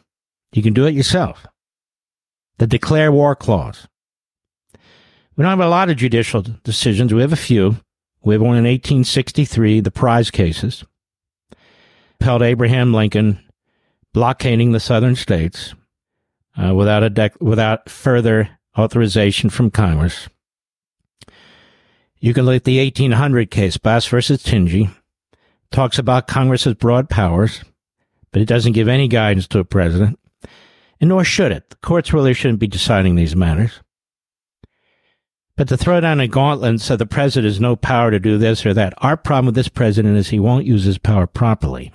You 0.53 0.63
can 0.63 0.73
do 0.73 0.87
it 0.87 0.95
yourself. 0.95 1.47
The 2.59 2.67
Declare 2.67 3.13
War 3.13 3.37
Clause. 3.37 3.87
We 5.37 5.43
don't 5.43 5.51
have 5.51 5.61
a 5.61 5.69
lot 5.69 5.91
of 5.91 5.97
judicial 5.97 6.43
decisions. 6.43 7.13
We 7.13 7.21
have 7.21 7.33
a 7.33 7.37
few. 7.37 7.77
We 8.25 8.35
have 8.35 8.41
one 8.41 8.57
in 8.57 8.65
1863, 8.65 9.81
the 9.81 9.91
prize 9.91 10.31
cases. 10.31 10.85
Held 12.21 12.43
Abraham 12.43 12.95
Lincoln 12.95 13.39
blockading 14.17 14.73
the 14.73 14.81
southern 14.81 15.15
states 15.15 15.75
uh, 16.57 16.75
without 16.75 17.05
a 17.05 17.11
dec- 17.11 17.39
without 17.39 17.91
further 17.91 18.49
authorization 18.79 19.51
from 19.51 19.71
Congress. 19.71 20.31
You 22.19 22.33
can 22.33 22.47
look 22.47 22.57
at 22.57 22.65
the 22.65 22.79
1800 22.79 23.51
case, 23.51 23.77
Bas 23.77 24.07
versus 24.07 24.43
Tingy, 24.43 24.91
talks 25.71 25.99
about 25.99 26.29
Congress's 26.29 26.73
broad 26.73 27.11
powers, 27.11 27.63
but 28.33 28.41
it 28.41 28.49
doesn't 28.49 28.73
give 28.73 28.89
any 28.89 29.07
guidance 29.07 29.47
to 29.49 29.59
a 29.59 29.65
president, 29.65 30.19
and 30.99 31.11
nor 31.11 31.23
should 31.23 31.53
it. 31.53 31.69
The 31.69 31.77
courts 31.77 32.15
really 32.15 32.33
shouldn't 32.33 32.59
be 32.59 32.69
deciding 32.69 33.17
these 33.17 33.37
matters. 33.37 33.83
But 35.59 35.69
to 35.69 35.77
throw 35.77 36.01
down 36.01 36.21
a 36.21 36.27
gauntlet 36.27 36.71
and 36.71 36.81
say 36.81 36.97
the 36.97 37.05
president 37.05 37.53
has 37.53 37.61
no 37.61 37.77
power 37.77 38.11
to 38.11 38.19
do 38.19 38.39
this 38.39 38.65
or 38.65 38.73
that, 38.73 38.95
our 38.97 39.19
problem 39.19 39.45
with 39.45 39.57
this 39.57 39.69
president 39.69 40.17
is 40.17 40.31
he 40.31 40.41
won't 40.41 40.65
use 40.65 40.85
his 40.85 40.97
power 40.97 41.27
properly, 41.27 41.93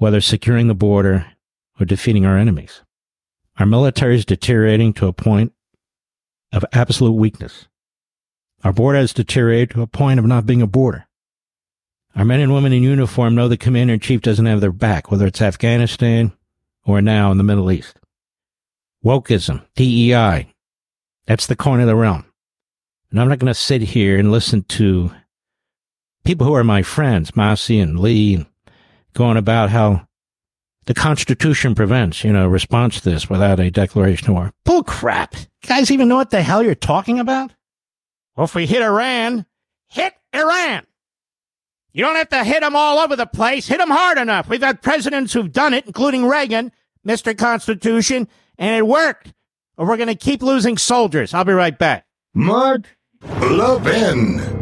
whether 0.00 0.22
securing 0.22 0.66
the 0.66 0.74
border 0.74 1.26
or 1.78 1.84
defeating 1.84 2.24
our 2.24 2.38
enemies. 2.38 2.80
Our 3.58 3.66
military 3.66 4.14
is 4.14 4.24
deteriorating 4.24 4.94
to 4.94 5.06
a 5.06 5.12
point 5.12 5.52
of 6.54 6.64
absolute 6.72 7.12
weakness. 7.12 7.68
Our 8.64 8.72
border 8.72 8.98
has 8.98 9.12
deteriorated 9.12 9.72
to 9.72 9.82
a 9.82 9.86
point 9.86 10.18
of 10.18 10.24
not 10.24 10.46
being 10.46 10.62
a 10.62 10.66
border. 10.66 11.06
Our 12.16 12.24
men 12.24 12.40
and 12.40 12.54
women 12.54 12.72
in 12.72 12.82
uniform 12.82 13.34
know 13.34 13.46
the 13.46 13.58
commander 13.58 13.92
in 13.92 14.00
chief 14.00 14.22
doesn't 14.22 14.46
have 14.46 14.62
their 14.62 14.72
back, 14.72 15.10
whether 15.10 15.26
it's 15.26 15.42
Afghanistan 15.42 16.32
or 16.82 17.02
now 17.02 17.30
in 17.30 17.36
the 17.36 17.44
Middle 17.44 17.70
East. 17.70 18.00
Wokeism, 19.04 19.66
DEI, 19.76 20.54
that's 21.26 21.46
the 21.46 21.56
corner 21.56 21.82
of 21.82 21.88
the 21.88 21.94
realm. 21.94 22.24
And 23.10 23.20
I'm 23.20 23.28
not 23.28 23.38
going 23.38 23.52
to 23.52 23.54
sit 23.54 23.82
here 23.82 24.18
and 24.18 24.32
listen 24.32 24.62
to 24.62 25.12
people 26.24 26.46
who 26.46 26.54
are 26.54 26.64
my 26.64 26.82
friends, 26.82 27.36
Massie 27.36 27.80
and 27.80 28.00
Lee, 28.00 28.46
going 29.14 29.36
about 29.36 29.70
how 29.70 30.06
the 30.86 30.94
Constitution 30.94 31.74
prevents, 31.74 32.24
you 32.24 32.32
know, 32.32 32.48
response 32.48 33.00
to 33.00 33.10
this 33.10 33.28
without 33.28 33.60
a 33.60 33.70
declaration 33.70 34.28
of 34.28 34.34
war. 34.34 34.52
Bull 34.64 34.82
crap. 34.82 35.34
You 35.36 35.68
guys 35.68 35.90
even 35.90 36.08
know 36.08 36.16
what 36.16 36.30
the 36.30 36.42
hell 36.42 36.62
you're 36.62 36.74
talking 36.74 37.18
about? 37.18 37.52
Well, 38.36 38.44
if 38.44 38.54
we 38.54 38.66
hit 38.66 38.82
Iran, 38.82 39.46
hit 39.88 40.14
Iran. 40.34 40.86
You 41.92 42.04
don't 42.04 42.16
have 42.16 42.28
to 42.30 42.44
hit 42.44 42.60
them 42.60 42.76
all 42.76 42.98
over 42.98 43.16
the 43.16 43.26
place. 43.26 43.66
Hit 43.66 43.78
them 43.78 43.90
hard 43.90 44.16
enough. 44.16 44.48
We've 44.48 44.62
had 44.62 44.80
presidents 44.80 45.32
who've 45.32 45.52
done 45.52 45.74
it, 45.74 45.86
including 45.86 46.26
Reagan, 46.26 46.72
Mr. 47.06 47.36
Constitution, 47.36 48.28
and 48.58 48.76
it 48.76 48.86
worked. 48.86 49.32
Or 49.76 49.86
we're 49.86 49.96
going 49.96 50.08
to 50.08 50.14
keep 50.14 50.42
losing 50.42 50.78
soldiers. 50.78 51.34
I'll 51.34 51.44
be 51.44 51.52
right 51.52 51.76
back. 51.76 52.06
Mark 52.34 52.86
Levin. 53.22 54.59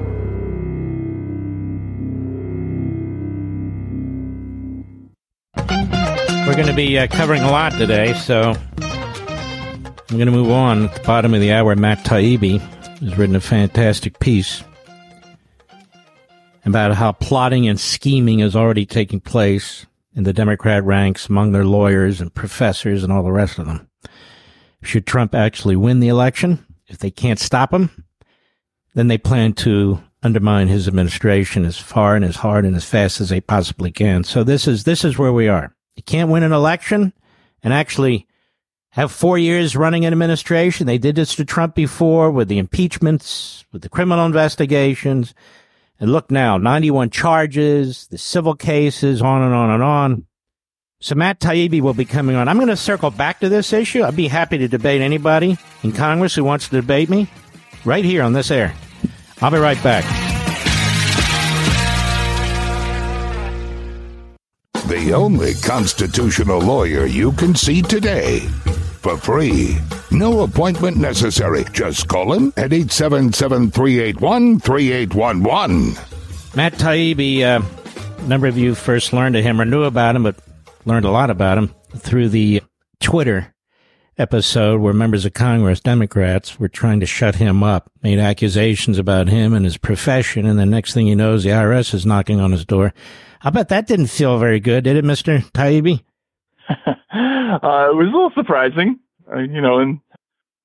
Going 6.58 6.66
to 6.66 6.74
be 6.74 6.98
uh, 6.98 7.06
covering 7.06 7.40
a 7.42 7.50
lot 7.52 7.70
today, 7.70 8.12
so 8.14 8.52
I'm 8.80 10.16
going 10.16 10.26
to 10.26 10.32
move 10.32 10.50
on. 10.50 10.86
At 10.86 10.94
the 10.96 11.02
bottom 11.04 11.32
of 11.32 11.40
the 11.40 11.52
hour, 11.52 11.76
Matt 11.76 12.04
Taibbi 12.04 12.58
has 12.98 13.16
written 13.16 13.36
a 13.36 13.40
fantastic 13.40 14.18
piece 14.18 14.64
about 16.64 16.96
how 16.96 17.12
plotting 17.12 17.68
and 17.68 17.78
scheming 17.78 18.40
is 18.40 18.56
already 18.56 18.86
taking 18.86 19.20
place 19.20 19.86
in 20.16 20.24
the 20.24 20.32
Democrat 20.32 20.82
ranks 20.82 21.28
among 21.28 21.52
their 21.52 21.64
lawyers 21.64 22.20
and 22.20 22.34
professors 22.34 23.04
and 23.04 23.12
all 23.12 23.22
the 23.22 23.30
rest 23.30 23.60
of 23.60 23.66
them. 23.66 23.88
Should 24.82 25.06
Trump 25.06 25.36
actually 25.36 25.76
win 25.76 26.00
the 26.00 26.08
election, 26.08 26.66
if 26.88 26.98
they 26.98 27.12
can't 27.12 27.38
stop 27.38 27.72
him, 27.72 28.04
then 28.96 29.06
they 29.06 29.18
plan 29.18 29.52
to 29.52 30.02
undermine 30.24 30.66
his 30.66 30.88
administration 30.88 31.64
as 31.64 31.78
far 31.78 32.16
and 32.16 32.24
as 32.24 32.34
hard 32.34 32.64
and 32.64 32.74
as 32.74 32.84
fast 32.84 33.20
as 33.20 33.28
they 33.28 33.40
possibly 33.40 33.92
can. 33.92 34.24
So 34.24 34.42
this 34.42 34.66
is 34.66 34.82
this 34.82 35.04
is 35.04 35.18
where 35.18 35.32
we 35.32 35.46
are. 35.46 35.72
You 35.98 36.04
can't 36.04 36.30
win 36.30 36.44
an 36.44 36.52
election 36.52 37.12
and 37.60 37.74
actually 37.74 38.28
have 38.90 39.10
four 39.10 39.36
years 39.36 39.74
running 39.74 40.04
an 40.04 40.12
administration. 40.12 40.86
They 40.86 40.96
did 40.96 41.16
this 41.16 41.34
to 41.34 41.44
Trump 41.44 41.74
before 41.74 42.30
with 42.30 42.46
the 42.46 42.58
impeachments, 42.58 43.66
with 43.72 43.82
the 43.82 43.88
criminal 43.88 44.24
investigations. 44.24 45.34
And 45.98 46.12
look 46.12 46.30
now, 46.30 46.56
91 46.56 47.10
charges, 47.10 48.06
the 48.06 48.16
civil 48.16 48.54
cases, 48.54 49.20
on 49.20 49.42
and 49.42 49.52
on 49.52 49.70
and 49.70 49.82
on. 49.82 50.26
So 51.00 51.16
Matt 51.16 51.40
Taibbi 51.40 51.80
will 51.80 51.94
be 51.94 52.04
coming 52.04 52.36
on. 52.36 52.46
I'm 52.46 52.58
going 52.58 52.68
to 52.68 52.76
circle 52.76 53.10
back 53.10 53.40
to 53.40 53.48
this 53.48 53.72
issue. 53.72 54.04
I'd 54.04 54.14
be 54.14 54.28
happy 54.28 54.56
to 54.58 54.68
debate 54.68 55.00
anybody 55.00 55.58
in 55.82 55.90
Congress 55.90 56.36
who 56.36 56.44
wants 56.44 56.68
to 56.68 56.80
debate 56.80 57.10
me 57.10 57.28
right 57.84 58.04
here 58.04 58.22
on 58.22 58.34
this 58.34 58.52
air. 58.52 58.72
I'll 59.42 59.50
be 59.50 59.58
right 59.58 59.82
back. 59.82 60.27
The 64.88 65.12
only 65.12 65.52
constitutional 65.52 66.60
lawyer 66.60 67.04
you 67.04 67.32
can 67.32 67.54
see 67.54 67.82
today. 67.82 68.40
For 69.02 69.18
free. 69.18 69.76
No 70.10 70.40
appointment 70.40 70.96
necessary. 70.96 71.66
Just 71.72 72.08
call 72.08 72.32
him 72.32 72.54
at 72.56 72.72
877 72.72 73.70
381 73.70 74.60
3811. 74.60 75.92
Matt 76.56 76.72
Taibbi, 76.72 77.42
uh, 77.42 77.60
a 78.16 78.22
number 78.28 78.46
of 78.46 78.56
you 78.56 78.74
first 78.74 79.12
learned 79.12 79.36
of 79.36 79.44
him 79.44 79.60
or 79.60 79.66
knew 79.66 79.82
about 79.82 80.16
him, 80.16 80.22
but 80.22 80.36
learned 80.86 81.04
a 81.04 81.10
lot 81.10 81.28
about 81.28 81.58
him 81.58 81.74
through 81.94 82.30
the 82.30 82.62
Twitter 82.98 83.54
episode 84.16 84.80
where 84.80 84.94
members 84.94 85.26
of 85.26 85.34
Congress, 85.34 85.80
Democrats, 85.80 86.58
were 86.58 86.66
trying 86.66 87.00
to 87.00 87.06
shut 87.06 87.34
him 87.34 87.62
up, 87.62 87.90
made 88.02 88.18
accusations 88.18 88.98
about 88.98 89.28
him 89.28 89.52
and 89.52 89.66
his 89.66 89.76
profession, 89.76 90.46
and 90.46 90.58
the 90.58 90.64
next 90.64 90.94
thing 90.94 91.06
he 91.06 91.14
knows, 91.14 91.44
the 91.44 91.50
IRS 91.50 91.92
is 91.92 92.06
knocking 92.06 92.40
on 92.40 92.52
his 92.52 92.64
door. 92.64 92.94
I 93.42 93.50
bet 93.50 93.68
that 93.68 93.86
didn't 93.86 94.06
feel 94.08 94.38
very 94.38 94.60
good, 94.60 94.84
did 94.84 94.96
it, 94.96 95.04
Mr. 95.04 95.40
Taibbi? 95.52 96.02
uh, 96.68 96.74
it 97.90 97.96
was 97.96 98.08
a 98.08 98.14
little 98.14 98.32
surprising, 98.34 98.98
uh, 99.32 99.38
you 99.38 99.60
know, 99.60 99.78
and 99.78 100.00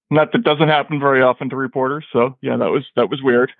not 0.09 0.31
that 0.31 0.43
doesn't 0.43 0.67
happen 0.67 0.99
very 0.99 1.21
often 1.21 1.49
to 1.49 1.55
reporters. 1.55 2.05
So 2.11 2.37
yeah, 2.41 2.57
that 2.57 2.69
was 2.69 2.85
that 2.95 3.09
was 3.09 3.21
weird. 3.23 3.51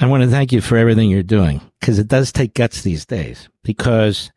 I 0.00 0.06
want 0.06 0.22
to 0.22 0.30
thank 0.30 0.52
you 0.52 0.60
for 0.60 0.76
everything 0.76 1.10
you're 1.10 1.22
doing 1.22 1.60
because 1.80 1.98
it 1.98 2.08
does 2.08 2.30
take 2.30 2.54
guts 2.54 2.82
these 2.82 3.04
days. 3.04 3.48
Because 3.64 4.30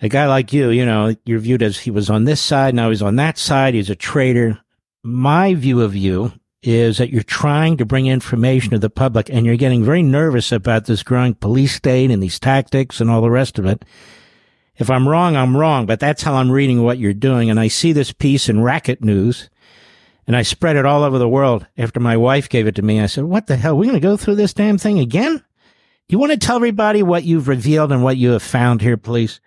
a 0.00 0.08
guy 0.08 0.26
like 0.26 0.52
you, 0.52 0.70
you 0.70 0.86
know, 0.86 1.14
you're 1.24 1.40
viewed 1.40 1.62
as 1.62 1.78
he 1.78 1.90
was 1.90 2.10
on 2.10 2.24
this 2.24 2.40
side, 2.40 2.74
now 2.74 2.90
he's 2.90 3.02
on 3.02 3.16
that 3.16 3.38
side. 3.38 3.74
He's 3.74 3.90
a 3.90 3.96
traitor. 3.96 4.60
My 5.02 5.54
view 5.54 5.80
of 5.80 5.96
you 5.96 6.32
is 6.66 6.98
that 6.98 7.10
you're 7.10 7.22
trying 7.22 7.76
to 7.76 7.84
bring 7.84 8.06
information 8.06 8.70
to 8.70 8.78
the 8.78 8.90
public 8.90 9.28
and 9.28 9.44
you're 9.44 9.56
getting 9.56 9.84
very 9.84 10.02
nervous 10.02 10.50
about 10.50 10.86
this 10.86 11.02
growing 11.02 11.34
police 11.34 11.74
state 11.74 12.10
and 12.10 12.22
these 12.22 12.40
tactics 12.40 13.00
and 13.00 13.10
all 13.10 13.20
the 13.20 13.30
rest 13.30 13.58
of 13.58 13.66
it. 13.66 13.84
If 14.76 14.90
I'm 14.90 15.06
wrong, 15.06 15.36
I'm 15.36 15.56
wrong, 15.56 15.86
but 15.86 16.00
that's 16.00 16.22
how 16.22 16.34
I'm 16.34 16.50
reading 16.50 16.82
what 16.82 16.98
you're 16.98 17.12
doing. 17.12 17.50
And 17.50 17.60
I 17.60 17.68
see 17.68 17.92
this 17.92 18.12
piece 18.12 18.48
in 18.48 18.62
Racket 18.62 19.04
News 19.04 19.50
and 20.26 20.34
I 20.34 20.42
spread 20.42 20.76
it 20.76 20.86
all 20.86 21.04
over 21.04 21.18
the 21.18 21.28
world 21.28 21.66
after 21.76 22.00
my 22.00 22.16
wife 22.16 22.48
gave 22.48 22.66
it 22.66 22.74
to 22.76 22.82
me. 22.82 23.00
I 23.00 23.06
said, 23.06 23.24
what 23.24 23.46
the 23.46 23.56
hell? 23.56 23.76
We're 23.76 23.84
going 23.84 23.94
to 23.94 24.00
go 24.00 24.16
through 24.16 24.36
this 24.36 24.54
damn 24.54 24.78
thing 24.78 24.98
again? 24.98 25.44
You 26.08 26.18
want 26.18 26.32
to 26.32 26.38
tell 26.38 26.56
everybody 26.56 27.02
what 27.02 27.24
you've 27.24 27.48
revealed 27.48 27.92
and 27.92 28.02
what 28.02 28.16
you 28.16 28.30
have 28.30 28.42
found 28.42 28.80
here, 28.80 28.96
please? 28.96 29.40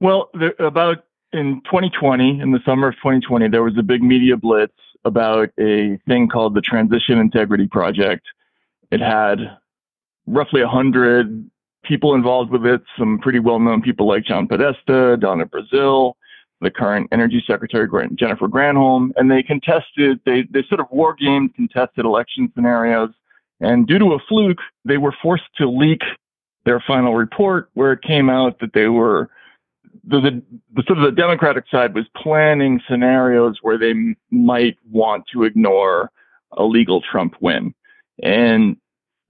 Well, 0.00 0.30
there, 0.32 0.54
about 0.58 1.04
in 1.32 1.60
2020, 1.66 2.40
in 2.40 2.52
the 2.52 2.60
summer 2.64 2.88
of 2.88 2.94
2020, 2.96 3.48
there 3.48 3.62
was 3.62 3.76
a 3.78 3.82
big 3.82 4.02
media 4.02 4.36
blitz 4.36 4.72
about 5.04 5.50
a 5.58 5.98
thing 6.06 6.28
called 6.28 6.54
the 6.54 6.60
Transition 6.60 7.18
Integrity 7.18 7.66
Project. 7.66 8.26
It 8.90 9.00
had 9.00 9.38
roughly 10.26 10.62
100 10.62 11.50
people 11.84 12.14
involved 12.14 12.50
with 12.50 12.66
it, 12.66 12.82
some 12.98 13.18
pretty 13.18 13.38
well 13.38 13.58
known 13.58 13.82
people 13.82 14.06
like 14.06 14.24
John 14.24 14.46
Podesta, 14.46 15.16
Donna 15.18 15.46
Brazile, 15.46 16.14
the 16.60 16.70
current 16.70 17.08
Energy 17.10 17.42
Secretary 17.46 17.88
Jennifer 18.16 18.46
Granholm, 18.46 19.10
and 19.16 19.30
they 19.30 19.42
contested, 19.42 20.20
they, 20.26 20.42
they 20.50 20.62
sort 20.68 20.80
of 20.80 20.86
war 20.90 21.14
gamed 21.18 21.54
contested 21.54 22.04
election 22.04 22.52
scenarios. 22.54 23.10
And 23.60 23.86
due 23.86 23.98
to 23.98 24.12
a 24.12 24.18
fluke, 24.28 24.58
they 24.84 24.98
were 24.98 25.14
forced 25.22 25.54
to 25.56 25.68
leak 25.68 26.02
their 26.64 26.82
final 26.86 27.14
report 27.14 27.70
where 27.74 27.92
it 27.92 28.02
came 28.02 28.28
out 28.28 28.58
that 28.60 28.72
they 28.74 28.88
were 28.88 29.30
the, 30.10 30.20
the, 30.20 30.42
the 30.74 30.82
sort 30.86 30.98
of 30.98 31.04
the 31.04 31.12
Democratic 31.12 31.64
side 31.70 31.94
was 31.94 32.06
planning 32.16 32.80
scenarios 32.88 33.58
where 33.62 33.78
they 33.78 33.90
m- 33.90 34.16
might 34.30 34.76
want 34.90 35.24
to 35.32 35.44
ignore 35.44 36.10
a 36.52 36.64
legal 36.64 37.00
Trump 37.00 37.36
win. 37.40 37.74
And 38.22 38.76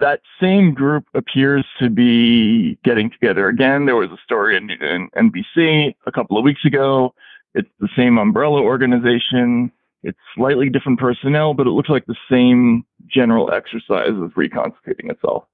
that 0.00 0.20
same 0.40 0.72
group 0.72 1.04
appears 1.14 1.66
to 1.78 1.90
be 1.90 2.78
getting 2.82 3.10
together 3.10 3.48
again. 3.48 3.84
There 3.84 3.96
was 3.96 4.10
a 4.10 4.16
story 4.24 4.56
in, 4.56 4.70
in 4.70 5.10
NBC 5.14 5.94
a 6.06 6.12
couple 6.12 6.38
of 6.38 6.44
weeks 6.44 6.64
ago. 6.64 7.14
It's 7.54 7.68
the 7.78 7.88
same 7.94 8.16
umbrella 8.16 8.62
organization. 8.62 9.70
It's 10.02 10.18
slightly 10.34 10.70
different 10.70 10.98
personnel, 10.98 11.52
but 11.52 11.66
it 11.66 11.70
looks 11.70 11.90
like 11.90 12.06
the 12.06 12.16
same 12.30 12.86
general 13.06 13.52
exercise 13.52 14.08
of 14.08 14.32
reconstituting 14.34 15.10
itself. 15.10 15.44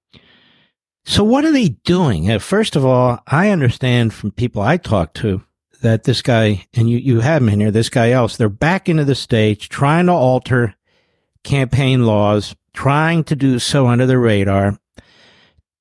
So, 1.09 1.23
what 1.23 1.45
are 1.45 1.53
they 1.53 1.69
doing? 1.69 2.31
Uh, 2.31 2.41
first 2.41 2.75
of 2.75 2.85
all, 2.85 3.21
I 3.29 3.51
understand 3.51 4.13
from 4.13 4.33
people 4.33 4.61
I 4.61 4.77
talk 4.77 5.15
to 5.15 5.41
that 5.81 6.03
this 6.03 6.21
guy, 6.21 6.67
and 6.75 6.91
you, 6.91 6.99
you 6.99 7.21
have 7.21 7.43
him 7.43 7.49
in 7.49 7.61
here, 7.61 7.71
this 7.71 7.89
guy 7.89 8.11
else, 8.11 8.37
they're 8.37 8.49
back 8.49 8.89
into 8.89 9.05
the 9.05 9.15
states 9.15 9.67
trying 9.67 10.07
to 10.07 10.13
alter 10.13 10.75
campaign 11.45 12.07
laws, 12.07 12.57
trying 12.75 13.23
to 13.25 13.37
do 13.37 13.61
so 13.61 13.87
under 13.87 14.05
the 14.05 14.19
radar 14.19 14.81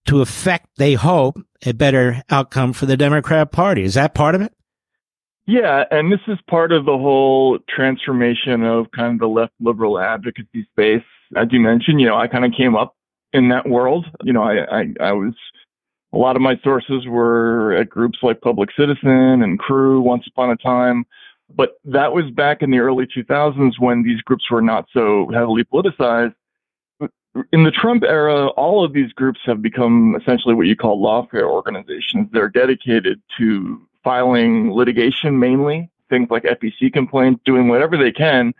to 0.05 0.21
affect, 0.21 0.67
they 0.77 0.93
hope, 0.93 1.39
a 1.65 1.73
better 1.73 2.21
outcome 2.29 2.71
for 2.71 2.85
the 2.85 2.95
Democrat 2.95 3.51
Party. 3.51 3.81
Is 3.81 3.95
that 3.95 4.13
part 4.13 4.35
of 4.35 4.41
it? 4.41 4.53
Yeah, 5.47 5.85
and 5.89 6.11
this 6.11 6.19
is 6.27 6.37
part 6.47 6.71
of 6.71 6.85
the 6.85 6.97
whole 6.97 7.57
transformation 7.67 8.63
of 8.63 8.91
kind 8.91 9.13
of 9.13 9.19
the 9.19 9.27
left 9.27 9.53
liberal 9.59 9.97
advocacy 9.97 10.67
space. 10.71 11.03
As 11.35 11.47
you 11.49 11.59
mentioned, 11.59 11.99
you 11.99 12.05
know, 12.05 12.15
I 12.15 12.27
kind 12.27 12.45
of 12.45 12.51
came 12.55 12.75
up 12.75 12.95
in 13.33 13.49
that 13.49 13.67
world. 13.67 14.05
You 14.23 14.33
know, 14.33 14.43
I, 14.43 14.81
I, 14.81 14.93
I 14.99 15.11
was, 15.11 15.33
a 16.13 16.17
lot 16.17 16.35
of 16.35 16.41
my 16.41 16.57
sources 16.63 17.05
were 17.07 17.73
at 17.73 17.89
groups 17.89 18.19
like 18.21 18.41
Public 18.41 18.69
Citizen 18.77 19.41
and 19.41 19.59
CREW 19.59 20.01
once 20.01 20.25
upon 20.27 20.51
a 20.51 20.57
time. 20.57 21.05
But 21.53 21.77
that 21.85 22.13
was 22.13 22.29
back 22.31 22.61
in 22.61 22.71
the 22.71 22.79
early 22.79 23.05
2000s 23.05 23.73
when 23.79 24.03
these 24.03 24.21
groups 24.21 24.49
were 24.49 24.61
not 24.61 24.87
so 24.91 25.29
heavily 25.33 25.63
politicized. 25.63 26.33
In 27.51 27.63
the 27.63 27.71
Trump 27.71 28.03
era, 28.03 28.47
all 28.47 28.83
of 28.83 28.93
these 28.93 29.11
groups 29.11 29.41
have 29.45 29.61
become 29.61 30.15
essentially 30.19 30.55
what 30.55 30.67
you 30.67 30.75
call 30.75 31.01
lawfare 31.01 31.49
organizations. 31.49 32.29
They're 32.31 32.49
dedicated 32.49 33.21
to 33.37 33.85
filing 34.03 34.71
litigation 34.71 35.37
mainly, 35.37 35.91
things 36.09 36.29
like 36.31 36.43
FEC 36.43 36.93
complaints, 36.93 37.41
doing 37.45 37.67
whatever 37.67 37.97
they 37.97 38.11
can 38.11 38.53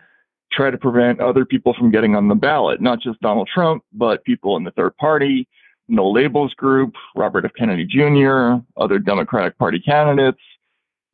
try 0.52 0.70
to 0.70 0.78
prevent 0.78 1.20
other 1.20 1.44
people 1.44 1.74
from 1.74 1.90
getting 1.90 2.14
on 2.14 2.28
the 2.28 2.34
ballot, 2.34 2.80
not 2.80 3.00
just 3.00 3.20
Donald 3.20 3.48
Trump, 3.52 3.82
but 3.92 4.24
people 4.24 4.56
in 4.56 4.64
the 4.64 4.70
third 4.72 4.96
party, 4.96 5.48
No 5.88 6.10
Labels 6.10 6.54
Group, 6.54 6.94
Robert 7.14 7.44
F. 7.44 7.52
Kennedy 7.58 7.84
Jr., 7.84 8.62
other 8.76 8.98
Democratic 8.98 9.58
Party 9.58 9.80
candidates. 9.80 10.40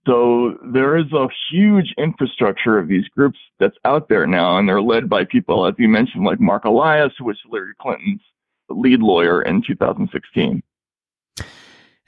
So 0.07 0.59
there 0.65 0.97
is 0.97 1.12
a 1.12 1.29
huge 1.51 1.95
infrastructure 1.97 2.79
of 2.79 2.89
these 2.89 3.07
groups 3.09 3.39
that's 3.61 3.77
out 3.85 4.09
there 4.09 4.27
now, 4.27 4.59
and 4.59 4.69
they're 4.69 4.83
led 4.83 5.09
by 5.09 5.25
people, 5.25 5.65
as 5.65 5.75
you 5.79 5.89
mentioned, 5.89 6.25
like 6.25 6.41
Mark 6.41 6.65
Elias, 6.65 7.12
who 7.19 7.25
was 7.25 7.39
Hillary 7.45 7.75
Clinton's 7.81 8.21
lead 8.69 9.01
lawyer 9.01 9.43
in 9.43 9.62
2016. 9.62 10.62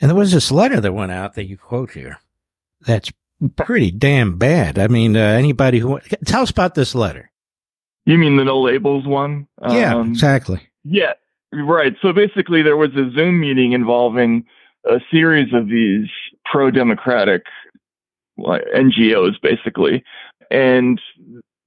And 0.00 0.11
there 0.11 0.14
was 0.14 0.33
this 0.33 0.50
letter 0.50 0.81
that 0.81 0.93
went 0.93 1.12
out 1.12 1.35
that 1.35 1.45
you 1.45 1.57
quote 1.57 1.93
here. 1.93 2.19
That's 2.81 3.12
pretty 3.57 3.91
damn 3.91 4.38
bad. 4.38 4.79
I 4.79 4.88
mean, 4.88 5.17
uh, 5.17 5.21
anybody 5.21 5.79
who 5.79 6.00
tell 6.25 6.43
us 6.43 6.50
about 6.50 6.75
this 6.75 6.95
letter. 6.95 7.31
You 8.07 8.19
mean 8.19 8.37
the 8.37 8.45
no 8.45 8.61
labels 8.61 9.07
one? 9.07 9.49
Yeah, 9.62 9.97
um, 9.97 10.11
exactly. 10.11 10.61
Yeah, 10.85 11.14
right. 11.53 11.95
So 12.03 12.12
basically, 12.12 12.62
there 12.62 12.76
was 12.76 12.91
a 12.91 13.11
Zoom 13.14 13.41
meeting 13.41 13.73
involving 13.73 14.45
a 14.85 15.00
series 15.11 15.53
of 15.55 15.69
these 15.69 16.09
pro-democratic 16.45 17.45
NGOs, 18.38 19.41
basically, 19.43 20.05
and 20.50 21.00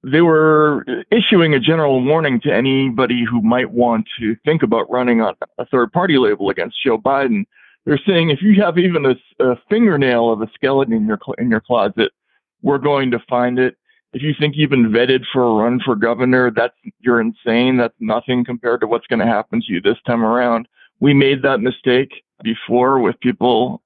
they 0.04 0.20
were 0.20 0.84
issuing 1.10 1.54
a 1.54 1.60
general 1.60 2.04
warning 2.04 2.40
to 2.42 2.54
anybody 2.54 3.24
who 3.28 3.42
might 3.42 3.72
want 3.72 4.06
to 4.20 4.36
think 4.44 4.62
about 4.62 4.88
running 4.88 5.20
on 5.20 5.34
a 5.58 5.66
third-party 5.66 6.18
label 6.18 6.50
against 6.50 6.76
Joe 6.84 6.98
Biden 6.98 7.44
they're 7.88 8.00
saying 8.06 8.28
if 8.28 8.42
you 8.42 8.60
have 8.62 8.76
even 8.76 9.06
a, 9.06 9.14
a 9.42 9.56
fingernail 9.70 10.30
of 10.30 10.42
a 10.42 10.50
skeleton 10.52 10.92
in 10.92 11.06
your 11.06 11.18
in 11.38 11.48
your 11.48 11.62
closet, 11.62 12.12
we're 12.60 12.76
going 12.76 13.10
to 13.12 13.18
find 13.30 13.58
it. 13.58 13.76
If 14.12 14.20
you 14.20 14.34
think 14.38 14.56
you've 14.56 14.68
been 14.68 14.90
vetted 14.90 15.24
for 15.32 15.42
a 15.42 15.54
run 15.54 15.80
for 15.82 15.96
governor, 15.96 16.50
that's 16.50 16.74
you're 17.00 17.18
insane. 17.18 17.78
That's 17.78 17.94
nothing 17.98 18.44
compared 18.44 18.82
to 18.82 18.86
what's 18.86 19.06
going 19.06 19.20
to 19.20 19.26
happen 19.26 19.62
to 19.62 19.72
you 19.72 19.80
this 19.80 19.96
time 20.06 20.22
around. 20.22 20.68
We 21.00 21.14
made 21.14 21.40
that 21.42 21.60
mistake 21.60 22.10
before 22.42 22.98
with 22.98 23.18
people, 23.20 23.80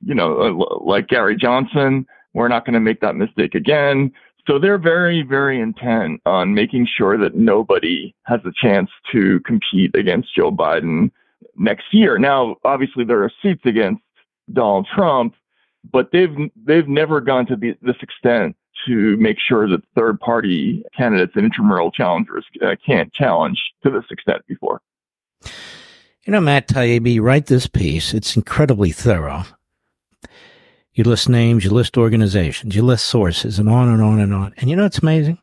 you 0.00 0.14
know, 0.14 0.40
uh, 0.40 0.82
like 0.82 1.08
Gary 1.08 1.36
Johnson. 1.36 2.06
We're 2.32 2.48
not 2.48 2.64
going 2.64 2.74
to 2.74 2.80
make 2.80 3.02
that 3.02 3.16
mistake 3.16 3.54
again. 3.54 4.12
So 4.46 4.58
they're 4.58 4.78
very, 4.78 5.22
very 5.22 5.60
intent 5.60 6.22
on 6.24 6.54
making 6.54 6.88
sure 6.96 7.18
that 7.18 7.34
nobody 7.34 8.14
has 8.22 8.40
a 8.46 8.52
chance 8.62 8.88
to 9.12 9.40
compete 9.40 9.94
against 9.94 10.34
Joe 10.34 10.50
Biden 10.50 11.10
next 11.56 11.84
year. 11.92 12.18
Now, 12.18 12.56
obviously, 12.64 13.04
there 13.04 13.22
are 13.22 13.30
seats 13.42 13.62
against 13.64 14.02
Donald 14.52 14.86
Trump, 14.94 15.34
but 15.90 16.10
they've 16.12 16.34
they've 16.64 16.88
never 16.88 17.20
gone 17.20 17.46
to 17.46 17.56
the, 17.56 17.74
this 17.82 17.96
extent 18.02 18.56
to 18.86 19.16
make 19.18 19.36
sure 19.38 19.68
that 19.68 19.82
third 19.94 20.18
party 20.20 20.82
candidates 20.96 21.32
and 21.36 21.44
intramural 21.44 21.90
challengers 21.90 22.44
uh, 22.64 22.74
can't 22.84 23.12
challenge 23.12 23.60
to 23.82 23.90
this 23.90 24.04
extent 24.10 24.42
before. 24.46 24.80
You 26.24 26.32
know, 26.32 26.40
Matt 26.40 26.68
Taibbi, 26.68 27.20
write 27.20 27.46
this 27.46 27.66
piece. 27.66 28.14
It's 28.14 28.36
incredibly 28.36 28.92
thorough. 28.92 29.44
You 30.94 31.04
list 31.04 31.28
names, 31.28 31.64
you 31.64 31.70
list 31.70 31.96
organizations, 31.96 32.76
you 32.76 32.82
list 32.82 33.06
sources, 33.06 33.58
and 33.58 33.68
on 33.68 33.88
and 33.88 34.02
on 34.02 34.20
and 34.20 34.32
on. 34.34 34.54
And 34.58 34.68
you 34.68 34.76
know, 34.76 34.84
it's 34.84 34.98
amazing. 34.98 35.38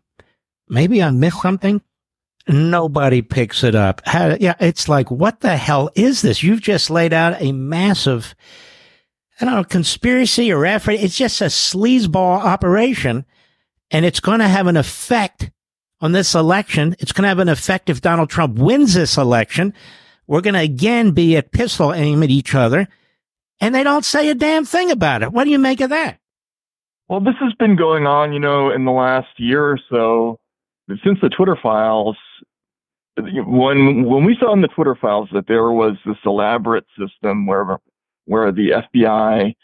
Maybe 0.68 1.02
I 1.02 1.10
missed 1.10 1.42
something, 1.42 1.82
nobody 2.50 3.22
picks 3.22 3.64
it 3.64 3.76
up. 3.76 4.02
How, 4.06 4.36
yeah, 4.40 4.56
it's 4.60 4.90
like, 4.90 5.12
what 5.12 5.42
the 5.42 5.56
hell 5.56 5.90
is 5.96 6.22
this? 6.22 6.44
You've 6.44 6.62
just 6.62 6.90
laid 6.90 7.14
out 7.14 7.42
a 7.42 7.52
massive, 7.52 8.36
I 9.40 9.46
don't 9.46 9.56
know, 9.56 9.64
conspiracy 9.64 10.52
or 10.52 10.66
effort. 10.66 10.94
It's 10.94 11.18
just 11.18 11.42
a 11.42 11.46
sleazeball 11.46 12.44
operation, 12.44 13.26
and 13.92 14.06
it's 14.06 14.20
going 14.20 14.40
to 14.40 14.48
have 14.48 14.68
an 14.68 14.78
effect 14.78 15.52
on 16.02 16.12
this 16.12 16.36
election. 16.36 16.96
It's 17.00 17.12
going 17.12 17.24
to 17.24 17.30
have 17.30 17.40
an 17.40 17.50
effect 17.50 17.90
if 17.90 18.02
Donald 18.02 18.30
Trump 18.30 18.58
wins 18.58 18.94
this 18.94 19.18
election. 19.18 19.74
We're 20.28 20.42
going 20.42 20.56
to 20.56 20.60
again 20.60 21.12
be 21.12 21.38
at 21.38 21.52
pistol 21.52 21.94
aim 21.94 22.24
at 22.24 22.30
each 22.30 22.56
other, 22.56 22.88
and 23.62 23.74
they 23.74 23.84
don't 23.84 24.06
say 24.06 24.30
a 24.30 24.36
damn 24.36 24.66
thing 24.66 24.92
about 24.92 25.24
it. 25.24 25.32
What 25.32 25.46
do 25.46 25.52
you 25.52 25.60
make 25.60 25.82
of 25.82 25.92
that? 25.92 26.20
Well, 27.08 27.22
this 27.22 27.36
has 27.40 27.54
been 27.54 27.76
going 27.76 28.06
on, 28.06 28.34
you 28.34 28.40
know, 28.40 28.72
in 28.72 28.86
the 28.86 28.92
last 28.92 29.28
year 29.38 29.64
or 29.64 29.80
so 29.90 30.40
since 31.04 31.20
the 31.22 31.30
Twitter 31.30 31.58
files, 31.62 32.18
when 33.18 34.06
when 34.06 34.24
we 34.24 34.38
saw 34.40 34.54
in 34.54 34.62
the 34.62 34.68
Twitter 34.68 34.96
files 34.96 35.30
that 35.34 35.48
there 35.48 35.72
was 35.72 35.98
this 36.06 36.18
elaborate 36.26 36.86
system 36.98 37.46
where 37.46 37.78
where 38.26 38.52
the 38.52 38.70
FBI, 38.94 39.56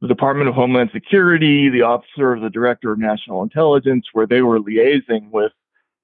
the 0.00 0.08
Department 0.08 0.48
of 0.48 0.54
Homeland 0.54 0.90
Security, 0.92 1.68
the 1.70 1.82
Officer 1.82 2.32
of 2.32 2.42
the 2.42 2.50
Director 2.50 2.92
of 2.92 2.98
National 2.98 3.42
Intelligence, 3.42 4.06
where 4.12 4.26
they 4.26 4.42
were 4.42 4.58
liaising 4.58 5.30
with 5.30 5.52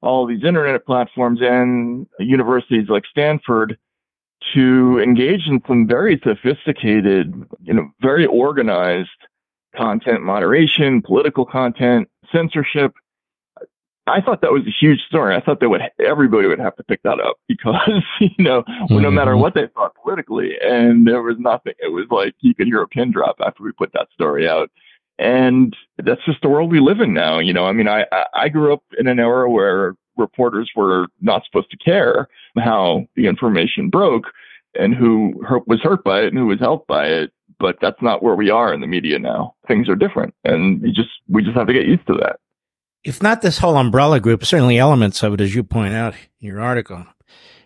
all 0.02 0.26
these 0.26 0.44
internet 0.44 0.86
platforms 0.86 1.40
and 1.42 2.06
universities 2.18 2.88
like 2.88 3.04
Stanford 3.10 3.76
to 4.54 5.00
engage 5.00 5.46
in 5.48 5.60
some 5.66 5.86
very 5.86 6.20
sophisticated, 6.22 7.34
you 7.62 7.74
know, 7.74 7.90
very 8.00 8.26
organized 8.26 9.08
content 9.74 10.22
moderation, 10.22 11.02
political 11.02 11.44
content, 11.44 12.08
censorship, 12.32 12.94
I 14.08 14.20
thought 14.20 14.40
that 14.42 14.52
was 14.52 14.66
a 14.66 14.70
huge 14.70 15.00
story. 15.08 15.34
I 15.34 15.40
thought 15.40 15.58
that 15.60 15.68
would 15.68 15.82
everybody 16.04 16.46
would 16.46 16.60
have 16.60 16.76
to 16.76 16.84
pick 16.84 17.02
that 17.02 17.20
up 17.20 17.38
because 17.48 18.02
you 18.20 18.44
know 18.44 18.62
mm-hmm. 18.62 18.98
no 19.00 19.10
matter 19.10 19.36
what 19.36 19.54
they 19.54 19.66
thought 19.74 19.94
politically, 19.96 20.52
and 20.62 21.06
there 21.06 21.22
was 21.22 21.36
nothing. 21.38 21.74
It 21.78 21.92
was 21.92 22.06
like 22.10 22.34
you 22.40 22.54
could 22.54 22.66
hear 22.66 22.82
a 22.82 22.88
pin 22.88 23.10
drop 23.10 23.36
after 23.44 23.64
we 23.64 23.72
put 23.72 23.92
that 23.94 24.08
story 24.14 24.48
out, 24.48 24.70
and 25.18 25.74
that's 25.98 26.24
just 26.24 26.42
the 26.42 26.48
world 26.48 26.70
we 26.70 26.80
live 26.80 27.00
in 27.00 27.14
now. 27.14 27.40
You 27.40 27.52
know, 27.52 27.66
I 27.66 27.72
mean, 27.72 27.88
I 27.88 28.06
I 28.34 28.48
grew 28.48 28.72
up 28.72 28.82
in 28.98 29.08
an 29.08 29.18
era 29.18 29.50
where 29.50 29.96
reporters 30.16 30.70
were 30.76 31.08
not 31.20 31.44
supposed 31.44 31.70
to 31.70 31.76
care 31.76 32.28
how 32.58 33.06
the 33.16 33.26
information 33.26 33.90
broke 33.90 34.24
and 34.78 34.94
who 34.94 35.34
was 35.66 35.80
hurt 35.80 36.04
by 36.04 36.20
it 36.20 36.28
and 36.28 36.38
who 36.38 36.46
was 36.46 36.60
helped 36.60 36.86
by 36.86 37.06
it. 37.06 37.32
But 37.58 37.78
that's 37.80 38.00
not 38.02 38.22
where 38.22 38.34
we 38.34 38.50
are 38.50 38.72
in 38.72 38.82
the 38.82 38.86
media 38.86 39.18
now. 39.18 39.54
Things 39.66 39.88
are 39.88 39.96
different, 39.96 40.34
and 40.44 40.80
you 40.82 40.92
just 40.92 41.08
we 41.28 41.42
just 41.42 41.56
have 41.56 41.66
to 41.66 41.72
get 41.72 41.86
used 41.86 42.06
to 42.06 42.14
that 42.20 42.38
if 43.04 43.22
not 43.22 43.42
this 43.42 43.58
whole 43.58 43.76
umbrella 43.76 44.20
group, 44.20 44.44
certainly 44.44 44.78
elements 44.78 45.22
of 45.22 45.34
it, 45.34 45.40
as 45.40 45.54
you 45.54 45.62
point 45.62 45.94
out 45.94 46.14
in 46.40 46.48
your 46.48 46.60
article, 46.60 47.06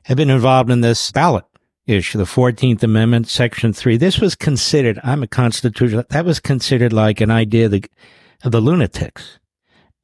have 0.04 0.16
been 0.16 0.30
involved 0.30 0.70
in 0.70 0.80
this 0.80 1.10
ballot 1.12 1.44
issue, 1.86 2.18
the 2.18 2.24
14th 2.24 2.82
Amendment, 2.82 3.28
Section 3.28 3.72
3. 3.72 3.96
This 3.96 4.20
was 4.20 4.34
considered, 4.34 5.00
I'm 5.02 5.22
a 5.22 5.26
constitutional, 5.26 6.04
that 6.10 6.24
was 6.24 6.40
considered 6.40 6.92
like 6.92 7.20
an 7.20 7.30
idea 7.30 7.66
of 7.66 7.72
the, 7.72 7.84
of 8.44 8.52
the 8.52 8.60
lunatics. 8.60 9.38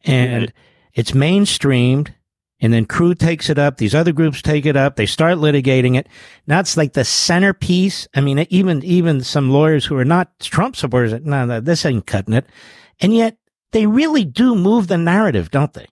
And 0.05 0.53
it's 0.95 1.12
mainstreamed 1.12 2.12
And 2.59 2.73
then 2.73 2.87
CREW 2.87 3.15
takes 3.19 3.51
it 3.51 3.59
up. 3.59 3.77
These 3.77 3.95
other 3.95 4.12
groups 4.12 4.41
take 4.41 4.65
it 4.65 4.77
up. 4.77 4.97
They 4.97 5.07
start 5.07 5.39
litigating 5.39 5.97
it. 5.97 6.09
Now 6.47 6.61
it's 6.61 6.77
like 6.77 6.95
the 6.95 7.05
centerpiece. 7.05 8.09
I 8.15 8.21
mean, 8.23 8.47
even, 8.49 8.83
even 8.83 9.23
some 9.23 9.51
lawyers 9.51 9.85
who 9.85 9.97
are 9.97 10.05
not 10.05 10.39
Trump 10.41 10.77
supporters, 10.77 11.12
no, 11.23 11.45
no, 11.45 11.61
this 11.61 11.85
ain't 11.85 12.07
cutting 12.07 12.35
it. 12.35 12.47
And 13.01 13.15
yet 13.15 13.37
they 13.77 13.87
really 13.87 14.25
do 14.25 14.55
move 14.55 14.89
the 14.89 14.97
narrative, 14.97 15.51
don't 15.51 15.75
they? 15.75 15.87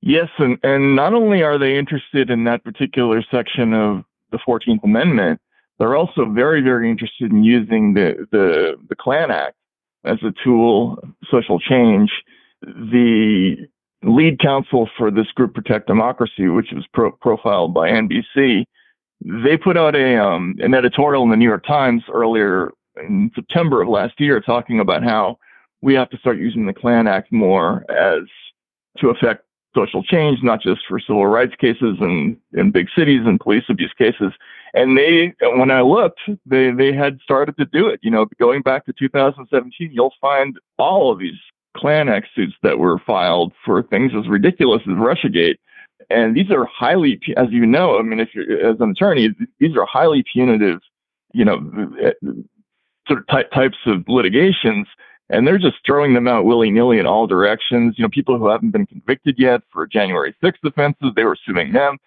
Yes. 0.00 0.28
And, 0.38 0.58
and 0.62 0.94
not 0.94 1.12
only 1.12 1.42
are 1.42 1.58
they 1.58 1.76
interested 1.76 2.30
in 2.30 2.44
that 2.44 2.62
particular 2.62 3.20
section 3.32 3.74
of 3.74 4.04
the 4.30 4.38
14th 4.46 4.84
Amendment, 4.84 5.40
they're 5.78 5.96
also 5.96 6.24
very, 6.24 6.60
very 6.60 6.88
interested 6.88 7.32
in 7.32 7.42
using 7.42 7.94
the, 7.94 8.28
the, 8.30 8.76
the 8.88 8.94
Klan 8.94 9.32
Act 9.32 9.56
as 10.04 10.18
a 10.22 10.32
tool, 10.44 10.98
social 11.32 11.58
change. 11.58 12.12
The 12.62 13.56
lead 14.04 14.38
counsel 14.38 14.88
for 14.96 15.10
this 15.10 15.26
group 15.34 15.52
Protect 15.52 15.88
Democracy, 15.88 16.46
which 16.46 16.68
was 16.72 16.84
pro- 16.92 17.10
profiled 17.10 17.74
by 17.74 17.88
NBC, 17.88 18.66
they 19.20 19.56
put 19.56 19.76
out 19.76 19.96
a 19.96 20.22
um, 20.22 20.54
an 20.60 20.74
editorial 20.74 21.24
in 21.24 21.30
the 21.30 21.36
New 21.36 21.48
York 21.48 21.66
Times 21.66 22.04
earlier 22.12 22.70
in 23.02 23.32
September 23.34 23.82
of 23.82 23.88
last 23.88 24.20
year 24.20 24.40
talking 24.40 24.78
about 24.78 25.02
how 25.02 25.38
we 25.84 25.94
have 25.94 26.08
to 26.10 26.18
start 26.18 26.38
using 26.38 26.64
the 26.64 26.72
Klan 26.72 27.06
Act 27.06 27.30
more 27.30 27.84
as 27.90 28.22
to 28.98 29.10
affect 29.10 29.44
social 29.76 30.02
change, 30.02 30.38
not 30.42 30.62
just 30.62 30.80
for 30.88 30.98
civil 30.98 31.26
rights 31.26 31.54
cases 31.60 31.96
and 32.00 32.38
in 32.54 32.70
big 32.70 32.86
cities 32.96 33.20
and 33.26 33.38
police 33.38 33.64
abuse 33.68 33.92
cases. 33.98 34.32
And 34.72 34.96
they, 34.96 35.34
when 35.42 35.70
I 35.70 35.82
looked, 35.82 36.20
they, 36.46 36.70
they 36.70 36.92
had 36.92 37.18
started 37.22 37.56
to 37.58 37.66
do 37.66 37.88
it. 37.88 38.00
You 38.02 38.10
know, 38.10 38.26
going 38.40 38.62
back 38.62 38.86
to 38.86 38.94
2017, 38.98 39.90
you'll 39.92 40.14
find 40.20 40.58
all 40.78 41.12
of 41.12 41.18
these 41.18 41.38
Klan 41.76 42.08
Act 42.08 42.28
suits 42.34 42.54
that 42.62 42.78
were 42.78 42.98
filed 43.00 43.52
for 43.64 43.82
things 43.82 44.12
as 44.16 44.26
ridiculous 44.26 44.80
as 44.82 44.94
Russiagate. 44.94 45.58
And 46.08 46.34
these 46.34 46.50
are 46.50 46.64
highly, 46.64 47.20
as 47.36 47.48
you 47.50 47.66
know, 47.66 47.98
I 47.98 48.02
mean, 48.02 48.20
if 48.20 48.30
you're 48.34 48.70
as 48.70 48.80
an 48.80 48.90
attorney, 48.90 49.34
these 49.58 49.76
are 49.76 49.86
highly 49.86 50.24
punitive, 50.32 50.80
you 51.32 51.44
know, 51.44 51.60
eh, 52.02 52.12
sort 53.06 53.20
of 53.20 53.26
ty- 53.26 53.54
types 53.54 53.78
of 53.86 54.04
litigations. 54.08 54.86
And 55.30 55.46
they're 55.46 55.58
just 55.58 55.76
throwing 55.86 56.12
them 56.14 56.28
out 56.28 56.44
willy 56.44 56.70
nilly 56.70 56.98
in 56.98 57.06
all 57.06 57.26
directions. 57.26 57.94
You 57.96 58.02
know, 58.02 58.10
people 58.10 58.38
who 58.38 58.48
haven't 58.48 58.72
been 58.72 58.86
convicted 58.86 59.36
yet 59.38 59.62
for 59.72 59.86
January 59.86 60.34
6th 60.42 60.62
offenses, 60.62 61.12
they 61.16 61.24
were 61.24 61.38
suing 61.46 61.72
them. 61.72 61.98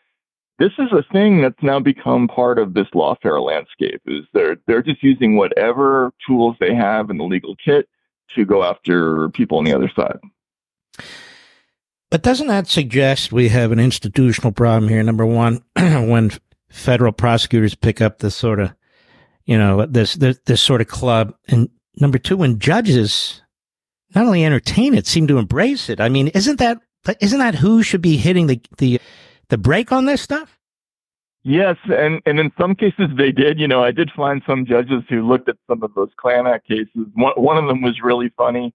This 0.59 0.71
is 0.79 0.91
a 0.91 1.03
thing 1.11 1.41
that's 1.41 1.61
now 1.61 1.79
become 1.79 2.27
part 2.27 2.57
of 2.57 2.73
this 2.73 2.87
lawfare 2.93 3.43
landscape. 3.43 4.01
Is 4.05 4.25
they're 4.33 4.57
they're 4.65 4.81
just 4.81 5.03
using 5.03 5.35
whatever 5.35 6.11
tools 6.25 6.55
they 6.59 6.73
have 6.73 7.09
in 7.09 7.17
the 7.17 7.23
legal 7.23 7.55
kit 7.63 7.87
to 8.35 8.45
go 8.45 8.63
after 8.63 9.29
people 9.29 9.59
on 9.59 9.65
the 9.65 9.73
other 9.73 9.91
side. 9.95 10.19
But 12.09 12.23
doesn't 12.23 12.47
that 12.47 12.67
suggest 12.67 13.31
we 13.31 13.49
have 13.49 13.71
an 13.71 13.79
institutional 13.79 14.51
problem 14.51 14.89
here? 14.89 15.03
Number 15.03 15.25
one, 15.25 15.61
when 15.75 16.31
federal 16.69 17.11
prosecutors 17.11 17.75
pick 17.75 18.01
up 18.01 18.19
this 18.19 18.35
sort 18.35 18.59
of, 18.59 18.73
you 19.45 19.57
know, 19.57 19.85
this, 19.85 20.13
this, 20.15 20.39
this 20.45 20.61
sort 20.61 20.81
of 20.81 20.87
club, 20.87 21.35
and 21.47 21.69
number 21.99 22.17
two, 22.17 22.37
when 22.37 22.59
judges 22.59 23.41
not 24.15 24.25
only 24.25 24.45
entertain 24.45 24.93
it, 24.93 25.05
seem 25.05 25.27
to 25.27 25.37
embrace 25.37 25.89
it. 25.89 25.99
I 25.99 26.09
mean, 26.09 26.29
isn't 26.29 26.59
that 26.59 26.79
isn't 27.21 27.39
that 27.39 27.55
who 27.55 27.83
should 27.83 28.01
be 28.01 28.17
hitting 28.17 28.47
the 28.47 28.61
the 28.77 28.99
the 29.49 29.57
brake 29.57 29.91
on 29.91 30.05
this 30.05 30.21
stuff? 30.21 30.57
Yes, 31.43 31.77
and, 31.85 32.21
and 32.25 32.39
in 32.39 32.51
some 32.59 32.75
cases 32.75 33.07
they 33.17 33.31
did. 33.31 33.59
You 33.59 33.67
know, 33.67 33.83
I 33.83 33.91
did 33.91 34.11
find 34.15 34.41
some 34.45 34.65
judges 34.65 35.03
who 35.09 35.25
looked 35.25 35.47
at 35.47 35.55
some 35.69 35.81
of 35.81 35.93
those 35.93 36.09
Klan 36.17 36.45
Act 36.45 36.67
cases. 36.67 37.07
One, 37.13 37.33
one 37.35 37.57
of 37.57 37.67
them 37.67 37.81
was 37.81 38.01
really 38.03 38.31
funny, 38.35 38.73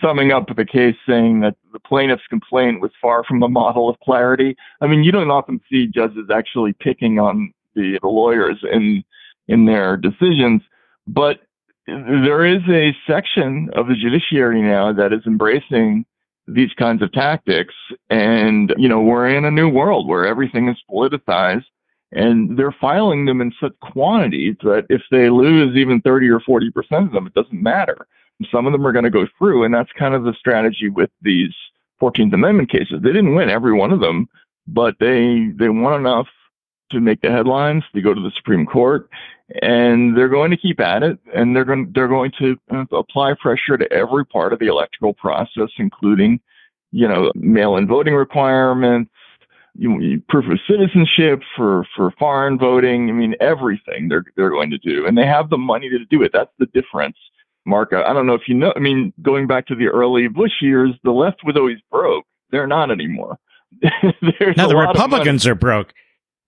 summing 0.00 0.32
up 0.32 0.46
the 0.56 0.64
case 0.64 0.96
saying 1.06 1.40
that 1.40 1.56
the 1.72 1.80
plaintiff's 1.80 2.26
complaint 2.30 2.80
was 2.80 2.90
far 3.02 3.22
from 3.24 3.42
a 3.42 3.48
model 3.48 3.88
of 3.88 3.98
clarity. 4.00 4.56
I 4.80 4.86
mean, 4.86 5.04
you 5.04 5.12
don't 5.12 5.30
often 5.30 5.60
see 5.70 5.86
judges 5.86 6.30
actually 6.32 6.72
picking 6.72 7.18
on 7.18 7.52
the, 7.74 7.98
the 8.00 8.08
lawyers 8.08 8.64
in 8.72 9.04
in 9.48 9.66
their 9.66 9.96
decisions, 9.96 10.62
but 11.06 11.40
there 11.86 12.44
is 12.44 12.62
a 12.68 12.96
section 13.06 13.70
of 13.74 13.88
the 13.88 13.94
judiciary 13.94 14.62
now 14.62 14.92
that 14.92 15.12
is 15.12 15.22
embracing 15.26 16.04
these 16.46 16.72
kinds 16.74 17.02
of 17.02 17.12
tactics. 17.12 17.74
And, 18.08 18.74
you 18.76 18.88
know, 18.88 19.00
we're 19.00 19.28
in 19.28 19.44
a 19.44 19.50
new 19.50 19.68
world 19.68 20.08
where 20.08 20.26
everything 20.26 20.68
is 20.68 20.76
politicized 20.90 21.64
and 22.12 22.58
they're 22.58 22.74
filing 22.80 23.24
them 23.24 23.40
in 23.40 23.52
such 23.60 23.72
quantities 23.80 24.56
that 24.62 24.86
if 24.88 25.02
they 25.10 25.30
lose 25.30 25.76
even 25.76 26.00
30 26.00 26.28
or 26.28 26.40
40% 26.40 26.70
of 27.06 27.12
them, 27.12 27.26
it 27.26 27.34
doesn't 27.34 27.62
matter. 27.62 28.06
Some 28.50 28.66
of 28.66 28.72
them 28.72 28.86
are 28.86 28.92
going 28.92 29.04
to 29.04 29.10
go 29.10 29.26
through. 29.38 29.64
And 29.64 29.74
that's 29.74 29.90
kind 29.98 30.14
of 30.14 30.24
the 30.24 30.34
strategy 30.38 30.88
with 30.88 31.10
these 31.22 31.54
14th 32.00 32.32
Amendment 32.32 32.70
cases. 32.70 33.00
They 33.02 33.12
didn't 33.12 33.34
win 33.34 33.50
every 33.50 33.72
one 33.72 33.92
of 33.92 34.00
them, 34.00 34.28
but 34.66 34.96
they, 34.98 35.50
they 35.56 35.68
won 35.68 36.00
enough 36.00 36.26
to 36.90 37.00
make 37.00 37.20
the 37.20 37.30
headlines. 37.30 37.84
They 37.94 38.00
go 38.00 38.14
to 38.14 38.20
the 38.20 38.32
Supreme 38.36 38.66
Court 38.66 39.08
and 39.62 40.16
they're 40.16 40.28
going 40.28 40.50
to 40.50 40.56
keep 40.56 40.80
at 40.80 41.02
it 41.02 41.18
and 41.34 41.54
they're 41.54 41.64
going 41.64 41.90
they're 41.94 42.08
going 42.08 42.32
to 42.38 42.56
uh, 42.70 42.84
apply 42.92 43.34
pressure 43.34 43.76
to 43.76 43.92
every 43.92 44.24
part 44.24 44.52
of 44.52 44.58
the 44.58 44.66
electoral 44.66 45.14
process 45.14 45.70
including 45.78 46.40
you 46.92 47.08
know 47.08 47.32
mail-in 47.34 47.86
voting 47.86 48.14
requirements 48.14 49.10
you, 49.74 50.20
proof 50.28 50.44
of 50.50 50.58
citizenship 50.68 51.42
for 51.56 51.86
for 51.96 52.10
foreign 52.18 52.58
voting. 52.58 53.08
I 53.08 53.12
mean 53.12 53.34
everything 53.40 54.08
they're 54.08 54.24
they're 54.36 54.50
going 54.50 54.70
to 54.70 54.78
do 54.78 55.06
and 55.06 55.16
they 55.16 55.26
have 55.26 55.50
the 55.50 55.58
money 55.58 55.88
to 55.88 56.04
do 56.06 56.22
it. 56.22 56.32
That's 56.32 56.52
the 56.58 56.66
difference 56.66 57.16
mark. 57.66 57.92
I 57.92 58.12
don't 58.12 58.26
know 58.26 58.34
if 58.34 58.48
you 58.48 58.54
know 58.54 58.72
i 58.76 58.78
mean 58.78 59.12
going 59.22 59.46
back 59.46 59.66
to 59.66 59.74
the 59.74 59.88
early 59.88 60.28
bush 60.28 60.60
years 60.60 60.90
the 61.02 61.12
left 61.12 61.42
was 61.44 61.56
always 61.56 61.78
broke. 61.90 62.24
They're 62.50 62.66
not 62.66 62.90
anymore. 62.90 63.38
Now 64.56 64.66
the 64.66 64.76
republicans 64.76 65.46
are 65.46 65.54
broke 65.54 65.94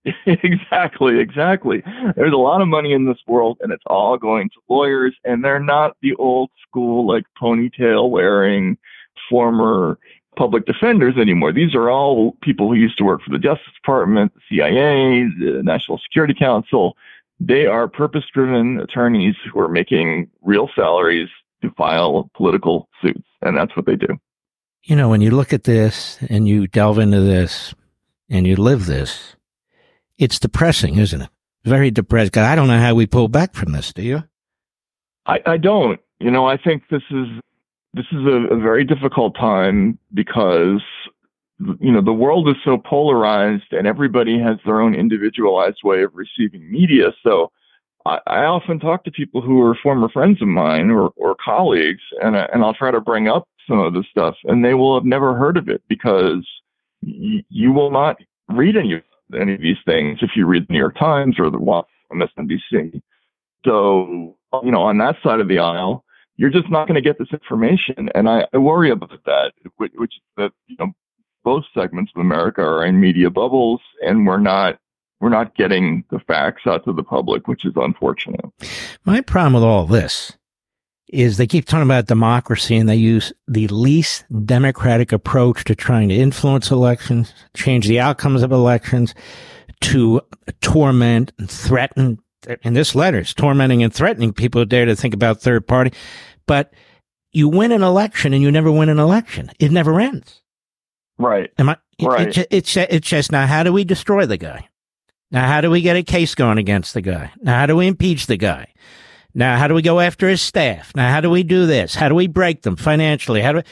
exactly, 0.25 1.19
exactly. 1.19 1.83
There's 2.15 2.33
a 2.33 2.37
lot 2.37 2.61
of 2.61 2.67
money 2.67 2.93
in 2.93 3.05
this 3.05 3.19
world, 3.27 3.57
and 3.61 3.71
it's 3.71 3.83
all 3.87 4.17
going 4.17 4.49
to 4.49 4.59
lawyers, 4.69 5.15
and 5.23 5.43
they're 5.43 5.59
not 5.59 5.95
the 6.01 6.13
old 6.15 6.49
school, 6.67 7.07
like 7.07 7.23
ponytail 7.41 8.09
wearing 8.09 8.77
former 9.29 9.97
public 10.35 10.65
defenders 10.65 11.15
anymore. 11.17 11.53
These 11.53 11.75
are 11.75 11.89
all 11.89 12.33
people 12.41 12.67
who 12.67 12.75
used 12.75 12.97
to 12.97 13.03
work 13.03 13.21
for 13.21 13.29
the 13.29 13.39
Justice 13.39 13.73
Department, 13.81 14.33
the 14.33 14.41
CIA, 14.49 15.29
the 15.39 15.61
National 15.63 15.99
Security 15.99 16.33
Council. 16.33 16.97
They 17.39 17.65
are 17.65 17.87
purpose 17.87 18.25
driven 18.33 18.79
attorneys 18.79 19.35
who 19.51 19.59
are 19.59 19.69
making 19.69 20.29
real 20.41 20.69
salaries 20.75 21.29
to 21.61 21.71
file 21.71 22.29
political 22.35 22.89
suits, 23.01 23.27
and 23.41 23.55
that's 23.57 23.75
what 23.75 23.85
they 23.85 23.95
do. 23.95 24.17
You 24.83 24.97
know, 24.97 25.07
when 25.07 25.21
you 25.21 25.31
look 25.31 25.53
at 25.53 25.63
this 25.63 26.19
and 26.29 26.47
you 26.47 26.67
delve 26.67 26.99
into 26.99 27.21
this 27.21 27.73
and 28.29 28.45
you 28.45 28.57
live 28.57 28.85
this, 28.85 29.35
it's 30.17 30.39
depressing, 30.39 30.97
isn't 30.97 31.21
it? 31.21 31.29
Very 31.65 31.91
depressed. 31.91 32.37
I 32.37 32.55
don't 32.55 32.67
know 32.67 32.79
how 32.79 32.93
we 32.93 33.05
pull 33.05 33.27
back 33.27 33.53
from 33.53 33.71
this. 33.71 33.93
Do 33.93 34.01
you? 34.01 34.23
I, 35.25 35.39
I 35.45 35.57
don't. 35.57 35.99
You 36.19 36.31
know, 36.31 36.45
I 36.45 36.57
think 36.57 36.83
this 36.89 37.03
is 37.09 37.27
this 37.93 38.05
is 38.11 38.25
a, 38.25 38.55
a 38.55 38.59
very 38.59 38.83
difficult 38.83 39.35
time 39.35 39.97
because 40.13 40.81
you 41.79 41.91
know 41.91 42.01
the 42.01 42.13
world 42.13 42.49
is 42.49 42.55
so 42.65 42.77
polarized 42.77 43.71
and 43.71 43.87
everybody 43.87 44.39
has 44.39 44.57
their 44.65 44.81
own 44.81 44.95
individualized 44.95 45.79
way 45.83 46.03
of 46.03 46.11
receiving 46.13 46.69
media. 46.69 47.13
So 47.23 47.51
I, 48.05 48.19
I 48.27 48.39
often 48.43 48.79
talk 48.79 49.03
to 49.05 49.11
people 49.11 49.41
who 49.41 49.61
are 49.61 49.77
former 49.81 50.09
friends 50.09 50.41
of 50.41 50.47
mine 50.47 50.91
or, 50.91 51.11
or 51.15 51.35
colleagues, 51.43 52.01
and 52.21 52.35
and 52.35 52.63
I'll 52.63 52.73
try 52.73 52.91
to 52.91 53.01
bring 53.01 53.27
up 53.27 53.47
some 53.67 53.79
of 53.79 53.93
this 53.93 54.05
stuff, 54.11 54.35
and 54.43 54.63
they 54.65 54.73
will 54.73 54.95
have 54.97 55.05
never 55.05 55.35
heard 55.35 55.55
of 55.55 55.69
it 55.69 55.81
because 55.87 56.45
y- 57.01 57.43
you 57.49 57.71
will 57.71 57.91
not 57.91 58.17
read 58.49 58.75
any 58.75 58.93
of 58.95 59.03
any 59.39 59.53
of 59.55 59.61
these 59.61 59.77
things 59.85 60.19
if 60.21 60.31
you 60.35 60.45
read 60.45 60.67
the 60.67 60.73
New 60.73 60.79
York 60.79 60.97
Times 60.97 61.37
or 61.39 61.49
the 61.49 61.57
MSNBC. 62.11 63.01
So, 63.65 64.35
you 64.63 64.71
know, 64.71 64.81
on 64.81 64.97
that 64.97 65.15
side 65.23 65.39
of 65.39 65.47
the 65.47 65.59
aisle, 65.59 66.03
you're 66.35 66.49
just 66.49 66.69
not 66.69 66.87
going 66.87 66.95
to 66.95 67.01
get 67.01 67.19
this 67.19 67.31
information. 67.31 68.09
And 68.15 68.27
I, 68.27 68.45
I 68.53 68.57
worry 68.57 68.89
about 68.89 69.11
that, 69.25 69.53
which, 69.77 69.91
which 69.95 70.13
that, 70.37 70.51
you 70.67 70.75
know, 70.79 70.91
both 71.43 71.63
segments 71.73 72.11
of 72.15 72.21
America 72.21 72.61
are 72.61 72.85
in 72.85 72.99
media 72.99 73.29
bubbles 73.29 73.81
and 74.01 74.25
we're 74.25 74.39
not 74.39 74.79
we're 75.19 75.29
not 75.29 75.55
getting 75.55 76.03
the 76.11 76.19
facts 76.19 76.63
out 76.65 76.83
to 76.83 76.91
the 76.91 77.03
public, 77.03 77.47
which 77.47 77.63
is 77.63 77.71
unfortunate. 77.77 78.43
My 79.05 79.21
problem 79.21 79.53
with 79.53 79.63
all 79.63 79.85
this 79.85 80.33
is 81.13 81.37
they 81.37 81.47
keep 81.47 81.65
talking 81.65 81.83
about 81.83 82.07
democracy 82.07 82.75
and 82.75 82.89
they 82.89 82.95
use 82.95 83.31
the 83.47 83.67
least 83.67 84.25
democratic 84.45 85.11
approach 85.11 85.63
to 85.65 85.75
trying 85.75 86.09
to 86.09 86.15
influence 86.15 86.71
elections, 86.71 87.33
change 87.55 87.87
the 87.87 87.99
outcomes 87.99 88.41
of 88.41 88.51
elections, 88.51 89.13
to 89.81 90.21
torment 90.61 91.31
and 91.37 91.49
threaten. 91.49 92.19
In 92.63 92.73
this 92.73 92.95
letter, 92.95 93.19
it's 93.19 93.33
tormenting 93.33 93.83
and 93.83 93.93
threatening 93.93 94.33
people 94.33 94.61
who 94.61 94.65
dare 94.65 94.85
to 94.85 94.95
think 94.95 95.13
about 95.13 95.39
third 95.39 95.67
party. 95.67 95.93
But 96.47 96.73
you 97.31 97.47
win 97.47 97.71
an 97.71 97.83
election 97.83 98.33
and 98.33 98.41
you 98.41 98.51
never 98.51 98.71
win 98.71 98.89
an 98.89 98.99
election. 98.99 99.51
It 99.59 99.71
never 99.71 99.99
ends. 99.99 100.41
Right. 101.17 101.51
Am 101.57 101.69
I? 101.69 101.77
Right. 102.01 102.35
It, 102.35 102.47
it's 102.49 102.75
it's 102.75 103.07
just 103.07 103.31
now. 103.31 103.45
How 103.45 103.63
do 103.63 103.71
we 103.71 103.83
destroy 103.83 104.25
the 104.25 104.37
guy? 104.37 104.67
Now, 105.31 105.47
how 105.47 105.61
do 105.61 105.69
we 105.69 105.81
get 105.81 105.95
a 105.95 106.03
case 106.03 106.35
going 106.35 106.57
against 106.57 106.93
the 106.93 107.01
guy? 107.01 107.31
Now, 107.41 107.59
how 107.59 107.65
do 107.65 107.75
we 107.75 107.87
impeach 107.87 108.27
the 108.27 108.37
guy? 108.37 108.67
Now, 109.35 109.57
how 109.57 109.67
do 109.67 109.73
we 109.73 109.81
go 109.81 109.99
after 109.99 110.29
his 110.29 110.41
staff? 110.41 110.95
Now, 110.95 111.11
how 111.11 111.21
do 111.21 111.29
we 111.29 111.43
do 111.43 111.65
this? 111.65 111.95
How 111.95 112.09
do 112.09 112.15
we 112.15 112.27
break 112.27 112.61
them 112.61 112.75
financially? 112.75 113.41
How 113.41 113.53
do 113.53 113.57
we, 113.59 113.63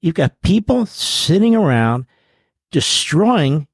you've 0.00 0.14
got 0.14 0.40
people 0.42 0.86
sitting 0.86 1.54
around 1.54 2.06
destroying 2.70 3.66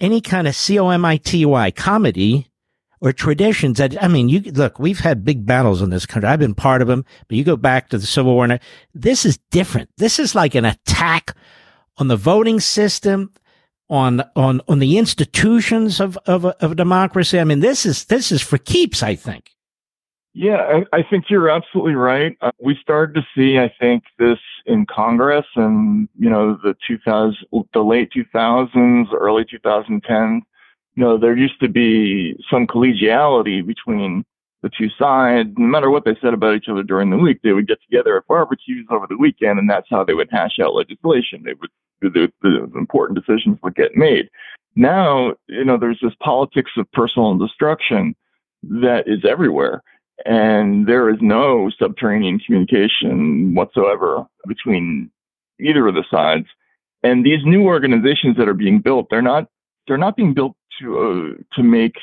any 0.00 0.20
kind 0.20 0.48
of 0.48 0.56
C-O-M-I-T-Y 0.56 1.70
comity 1.70 2.50
or 3.00 3.12
traditions 3.12 3.78
that, 3.78 4.02
I 4.02 4.08
mean, 4.08 4.28
you 4.28 4.40
look, 4.40 4.78
we've 4.78 5.00
had 5.00 5.24
big 5.24 5.46
battles 5.46 5.82
in 5.82 5.90
this 5.90 6.06
country. 6.06 6.28
I've 6.28 6.40
been 6.40 6.54
part 6.54 6.82
of 6.82 6.88
them, 6.88 7.04
but 7.28 7.36
you 7.36 7.44
go 7.44 7.56
back 7.56 7.90
to 7.90 7.98
the 7.98 8.06
Civil 8.06 8.34
War. 8.34 8.44
And 8.44 8.60
this 8.94 9.24
is 9.24 9.38
different. 9.50 9.90
This 9.98 10.18
is 10.18 10.34
like 10.34 10.54
an 10.54 10.64
attack 10.64 11.34
on 11.98 12.08
the 12.08 12.16
voting 12.16 12.60
system, 12.60 13.32
on, 13.88 14.22
on, 14.34 14.60
on 14.66 14.80
the 14.80 14.98
institutions 14.98 16.00
of, 16.00 16.18
of, 16.26 16.44
of 16.44 16.76
democracy. 16.76 17.38
I 17.38 17.44
mean, 17.44 17.60
this 17.60 17.86
is, 17.86 18.06
this 18.06 18.32
is 18.32 18.42
for 18.42 18.58
keeps, 18.58 19.02
I 19.02 19.14
think. 19.14 19.55
Yeah, 20.38 20.82
I, 20.92 20.98
I 20.98 21.02
think 21.02 21.30
you're 21.30 21.48
absolutely 21.48 21.94
right. 21.94 22.36
Uh, 22.42 22.50
we 22.60 22.76
started 22.82 23.14
to 23.14 23.26
see, 23.34 23.58
I 23.58 23.72
think, 23.80 24.04
this 24.18 24.38
in 24.66 24.84
Congress 24.84 25.46
and, 25.56 26.10
you 26.18 26.28
know, 26.28 26.58
the 26.62 26.76
2000, 26.86 27.38
the 27.72 27.80
late 27.80 28.12
2000s, 28.14 29.06
early 29.14 29.46
2010. 29.50 30.42
You 30.94 31.02
know, 31.02 31.16
there 31.16 31.34
used 31.34 31.58
to 31.60 31.70
be 31.70 32.36
some 32.50 32.66
collegiality 32.66 33.66
between 33.66 34.26
the 34.62 34.68
two 34.68 34.90
sides. 34.98 35.48
No 35.56 35.68
matter 35.68 35.88
what 35.88 36.04
they 36.04 36.18
said 36.20 36.34
about 36.34 36.54
each 36.54 36.68
other 36.68 36.82
during 36.82 37.08
the 37.08 37.16
week, 37.16 37.40
they 37.42 37.52
would 37.52 37.66
get 37.66 37.78
together 37.80 38.18
at 38.18 38.26
barbecues 38.26 38.86
over 38.90 39.06
the 39.08 39.16
weekend, 39.16 39.58
and 39.58 39.70
that's 39.70 39.88
how 39.88 40.04
they 40.04 40.12
would 40.12 40.28
hash 40.30 40.58
out 40.60 40.74
legislation. 40.74 41.44
They 41.46 41.54
would, 41.54 41.70
the, 42.02 42.30
the 42.42 42.70
important 42.76 43.18
decisions 43.18 43.56
would 43.62 43.74
get 43.74 43.96
made. 43.96 44.28
Now, 44.74 45.32
you 45.46 45.64
know, 45.64 45.78
there's 45.78 46.00
this 46.02 46.14
politics 46.20 46.72
of 46.76 46.92
personal 46.92 47.38
destruction 47.38 48.14
that 48.64 49.04
is 49.06 49.24
everywhere 49.24 49.82
and 50.24 50.86
there 50.86 51.10
is 51.10 51.18
no 51.20 51.70
subterranean 51.78 52.38
communication 52.38 53.54
whatsoever 53.54 54.26
between 54.46 55.10
either 55.60 55.86
of 55.86 55.94
the 55.94 56.04
sides. 56.10 56.46
And 57.02 57.24
these 57.24 57.44
new 57.44 57.64
organizations 57.64 58.36
that 58.36 58.48
are 58.48 58.54
being 58.54 58.80
built, 58.80 59.08
they're 59.10 59.22
not 59.22 59.48
they're 59.86 59.98
not 59.98 60.16
being 60.16 60.34
built 60.34 60.56
to 60.80 60.98
uh, 60.98 61.42
to 61.54 61.62
make 61.62 61.96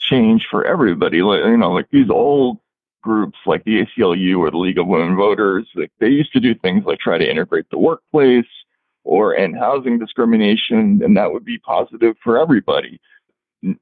change 0.00 0.46
for 0.50 0.64
everybody. 0.64 1.22
Like, 1.22 1.44
you 1.44 1.56
know, 1.56 1.72
like 1.72 1.90
these 1.90 2.10
old 2.10 2.58
groups 3.02 3.38
like 3.46 3.64
the 3.64 3.84
ACLU 3.84 4.38
or 4.38 4.50
the 4.50 4.58
League 4.58 4.78
of 4.78 4.86
Women 4.86 5.16
Voters, 5.16 5.68
like 5.74 5.92
they 6.00 6.08
used 6.08 6.32
to 6.32 6.40
do 6.40 6.54
things 6.54 6.84
like 6.84 6.98
try 6.98 7.18
to 7.18 7.30
integrate 7.30 7.70
the 7.70 7.78
workplace 7.78 8.46
or 9.04 9.36
end 9.36 9.56
housing 9.56 9.98
discrimination, 9.98 11.00
and 11.02 11.16
that 11.16 11.32
would 11.32 11.44
be 11.44 11.58
positive 11.58 12.16
for 12.22 12.38
everybody. 12.38 13.00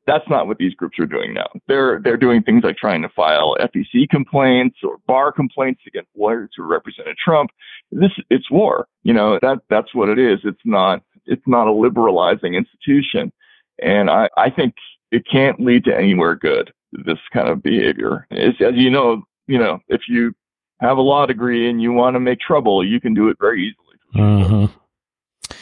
That's 0.07 0.29
not 0.29 0.47
what 0.47 0.57
these 0.57 0.75
groups 0.75 0.99
are 0.99 1.07
doing 1.07 1.35
now. 1.35 1.49
They're 1.69 2.01
they're 2.03 2.17
doing 2.17 2.43
things 2.43 2.65
like 2.65 2.77
trying 2.77 3.03
to 3.03 3.11
file 3.11 3.57
FEC 3.61 4.09
complaints 4.09 4.79
or 4.83 4.97
bar 5.07 5.33
complaints 5.33 5.83
against 5.87 6.09
lawyers 6.17 6.51
who 6.57 6.63
represented 6.63 7.17
Trump. 7.23 7.51
This 7.93 8.13
it's 8.31 8.51
war. 8.51 8.87
You 9.03 9.13
know 9.13 9.39
that 9.43 9.59
that's 9.69 9.95
what 9.95 10.09
it 10.09 10.19
is. 10.19 10.41
It's 10.45 10.61
not 10.65 11.03
it's 11.27 11.47
not 11.47 11.69
a 11.69 11.73
liberalizing 11.73 12.55
institution, 12.55 13.33
and 13.79 14.09
I 14.09 14.31
I 14.37 14.49
think 14.49 14.75
it 15.13 15.25
can't 15.31 15.61
lead 15.61 15.85
to 15.85 15.97
anywhere 15.97 16.37
good. 16.37 16.73
This 16.93 17.19
kind 17.33 17.49
of 17.49 17.63
behavior, 17.63 18.27
as, 18.31 18.55
as 18.61 18.75
you 18.75 18.91
know, 18.91 19.25
you 19.47 19.59
know 19.59 19.81
if 19.89 20.03
you 20.09 20.35
have 20.81 20.97
a 20.97 21.03
law 21.03 21.27
degree 21.27 21.69
and 21.69 21.83
you 21.83 21.93
want 21.93 22.15
to 22.15 22.21
make 22.21 22.41
trouble, 22.41 22.83
you 22.85 23.01
can 23.01 23.13
do 23.13 23.29
it 23.29 23.37
very 23.39 23.63
easily. 23.67 24.25
Mm-hmm. 24.25 25.57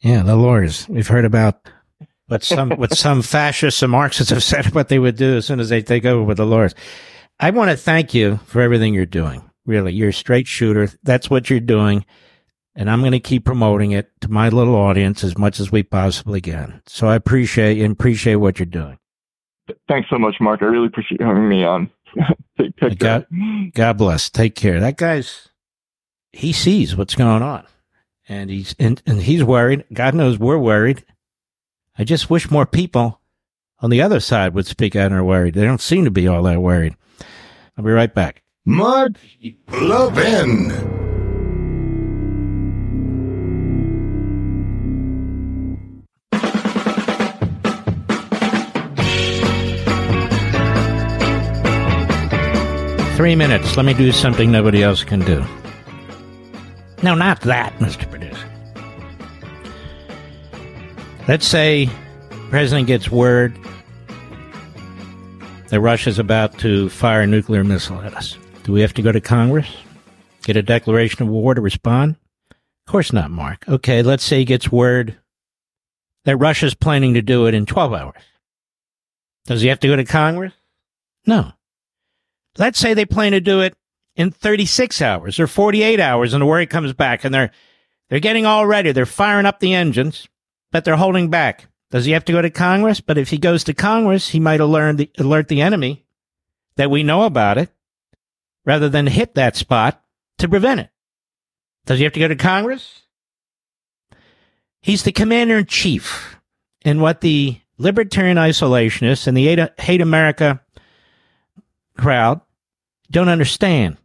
Yeah, 0.00 0.22
the 0.22 0.36
lawyers. 0.36 0.88
We've 0.88 1.08
heard 1.08 1.24
about 1.24 1.68
what 2.28 2.44
some 2.44 2.70
what 2.70 2.94
some 2.96 3.22
fascists 3.22 3.82
and 3.82 3.90
Marxists 3.90 4.30
have 4.30 4.42
said 4.44 4.74
what 4.74 4.88
they 4.88 4.98
would 4.98 5.16
do 5.16 5.36
as 5.36 5.46
soon 5.46 5.60
as 5.60 5.70
they 5.70 5.82
take 5.82 6.04
over 6.04 6.22
with 6.22 6.36
the 6.36 6.46
Lords. 6.46 6.74
I 7.40 7.50
want 7.50 7.70
to 7.70 7.76
thank 7.76 8.14
you 8.14 8.38
for 8.46 8.60
everything 8.60 8.94
you're 8.94 9.06
doing. 9.06 9.50
Really, 9.66 9.92
you're 9.92 10.10
a 10.10 10.14
straight 10.14 10.46
shooter. 10.46 10.88
That's 11.02 11.28
what 11.28 11.50
you're 11.50 11.60
doing. 11.60 12.04
And 12.74 12.88
I'm 12.88 13.00
going 13.00 13.12
to 13.12 13.20
keep 13.20 13.44
promoting 13.44 13.90
it 13.90 14.10
to 14.20 14.30
my 14.30 14.48
little 14.48 14.76
audience 14.76 15.24
as 15.24 15.36
much 15.36 15.58
as 15.58 15.72
we 15.72 15.82
possibly 15.82 16.40
can. 16.40 16.80
So 16.86 17.08
I 17.08 17.16
appreciate 17.16 17.80
and 17.80 17.92
appreciate 17.92 18.36
what 18.36 18.58
you're 18.58 18.66
doing. 18.66 18.98
Thanks 19.88 20.08
so 20.08 20.18
much, 20.18 20.36
Mark. 20.40 20.62
I 20.62 20.66
really 20.66 20.86
appreciate 20.86 21.20
having 21.20 21.48
me 21.48 21.64
on. 21.64 21.90
take, 22.58 22.76
take 22.76 22.98
God, 22.98 23.26
God 23.74 23.98
bless. 23.98 24.30
Take 24.30 24.54
care. 24.54 24.80
That 24.80 24.96
guy's, 24.96 25.48
he 26.32 26.52
sees 26.52 26.96
what's 26.96 27.14
going 27.14 27.42
on 27.42 27.66
and 28.28 28.48
he's, 28.48 28.74
and, 28.78 29.02
and 29.06 29.20
he's 29.20 29.42
worried. 29.42 29.84
God 29.92 30.14
knows 30.14 30.38
we're 30.38 30.58
worried. 30.58 31.04
I 31.98 32.04
just 32.04 32.30
wish 32.30 32.48
more 32.48 32.64
people 32.64 33.20
on 33.80 33.90
the 33.90 34.00
other 34.00 34.20
side 34.20 34.54
would 34.54 34.66
speak 34.66 34.94
out 34.94 35.06
and 35.06 35.14
are 35.16 35.24
worried. 35.24 35.54
They 35.54 35.64
don't 35.64 35.80
seem 35.80 36.04
to 36.04 36.12
be 36.12 36.28
all 36.28 36.44
that 36.44 36.62
worried. 36.62 36.94
I'll 37.76 37.84
be 37.84 37.90
right 37.90 38.14
back. 38.14 38.42
Mark 38.64 39.12
Levin. 39.72 40.70
Three 53.16 53.34
minutes. 53.34 53.76
Let 53.76 53.84
me 53.84 53.94
do 53.94 54.12
something 54.12 54.52
nobody 54.52 54.84
else 54.84 55.02
can 55.02 55.18
do. 55.20 55.44
No, 57.02 57.16
not 57.16 57.40
that, 57.40 57.76
Mr. 57.78 58.08
Producer. 58.08 58.47
Let's 61.28 61.46
say 61.46 61.90
president 62.48 62.86
gets 62.86 63.10
word 63.10 63.54
that 65.68 65.78
Russia's 65.78 66.18
about 66.18 66.58
to 66.60 66.88
fire 66.88 67.20
a 67.20 67.26
nuclear 67.26 67.62
missile 67.62 68.00
at 68.00 68.14
us. 68.14 68.38
Do 68.62 68.72
we 68.72 68.80
have 68.80 68.94
to 68.94 69.02
go 69.02 69.12
to 69.12 69.20
Congress? 69.20 69.68
Get 70.44 70.56
a 70.56 70.62
declaration 70.62 71.24
of 71.24 71.28
war 71.28 71.52
to 71.52 71.60
respond? 71.60 72.16
Of 72.50 72.90
course 72.90 73.12
not, 73.12 73.30
Mark. 73.30 73.68
Okay, 73.68 74.00
let's 74.00 74.24
say 74.24 74.38
he 74.38 74.46
gets 74.46 74.72
word 74.72 75.18
that 76.24 76.38
Russia's 76.38 76.72
planning 76.72 77.12
to 77.12 77.20
do 77.20 77.44
it 77.44 77.52
in 77.52 77.66
12 77.66 77.92
hours. 77.92 78.22
Does 79.44 79.60
he 79.60 79.68
have 79.68 79.80
to 79.80 79.88
go 79.88 79.96
to 79.96 80.06
Congress? 80.06 80.54
No. 81.26 81.52
Let's 82.56 82.78
say 82.78 82.94
they 82.94 83.04
plan 83.04 83.32
to 83.32 83.40
do 83.42 83.60
it 83.60 83.74
in 84.16 84.30
36 84.30 85.02
hours 85.02 85.38
or 85.38 85.46
48 85.46 86.00
hours 86.00 86.32
and 86.32 86.40
the 86.40 86.46
word 86.46 86.70
comes 86.70 86.94
back 86.94 87.26
and 87.26 87.34
they're 87.34 87.50
they're 88.08 88.18
getting 88.18 88.46
all 88.46 88.66
ready. 88.66 88.92
They're 88.92 89.04
firing 89.04 89.44
up 89.44 89.60
the 89.60 89.74
engines 89.74 90.26
but 90.70 90.84
they're 90.84 90.96
holding 90.96 91.30
back. 91.30 91.66
Does 91.90 92.04
he 92.04 92.12
have 92.12 92.24
to 92.26 92.32
go 92.32 92.42
to 92.42 92.50
Congress? 92.50 93.00
But 93.00 93.18
if 93.18 93.30
he 93.30 93.38
goes 93.38 93.64
to 93.64 93.74
Congress, 93.74 94.28
he 94.28 94.40
might 94.40 94.60
alert 94.60 94.98
the, 94.98 95.10
alert 95.18 95.48
the 95.48 95.62
enemy 95.62 96.04
that 96.76 96.90
we 96.90 97.02
know 97.02 97.22
about 97.22 97.58
it 97.58 97.70
rather 98.64 98.88
than 98.88 99.06
hit 99.06 99.34
that 99.34 99.56
spot 99.56 100.02
to 100.38 100.48
prevent 100.48 100.80
it. 100.80 100.90
Does 101.86 101.98
he 101.98 102.04
have 102.04 102.12
to 102.12 102.20
go 102.20 102.28
to 102.28 102.36
Congress? 102.36 103.02
He's 104.80 105.02
the 105.02 105.12
commander 105.12 105.58
in 105.58 105.66
chief. 105.66 106.36
And 106.82 107.00
what 107.00 107.22
the 107.22 107.60
libertarian 107.78 108.36
isolationists 108.36 109.26
and 109.26 109.36
the 109.36 109.70
hate 109.78 110.00
America 110.00 110.60
crowd 111.96 112.40
don't 113.10 113.28
understand 113.28 113.96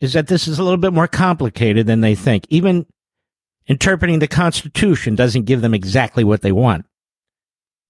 is 0.00 0.12
that 0.12 0.26
this 0.26 0.46
is 0.46 0.58
a 0.58 0.62
little 0.62 0.78
bit 0.78 0.92
more 0.92 1.08
complicated 1.08 1.86
than 1.86 2.00
they 2.00 2.14
think. 2.14 2.46
Even 2.48 2.86
interpreting 3.70 4.18
the 4.18 4.26
Constitution 4.26 5.14
doesn't 5.14 5.44
give 5.44 5.60
them 5.60 5.74
exactly 5.74 6.24
what 6.24 6.42
they 6.42 6.50
want. 6.50 6.84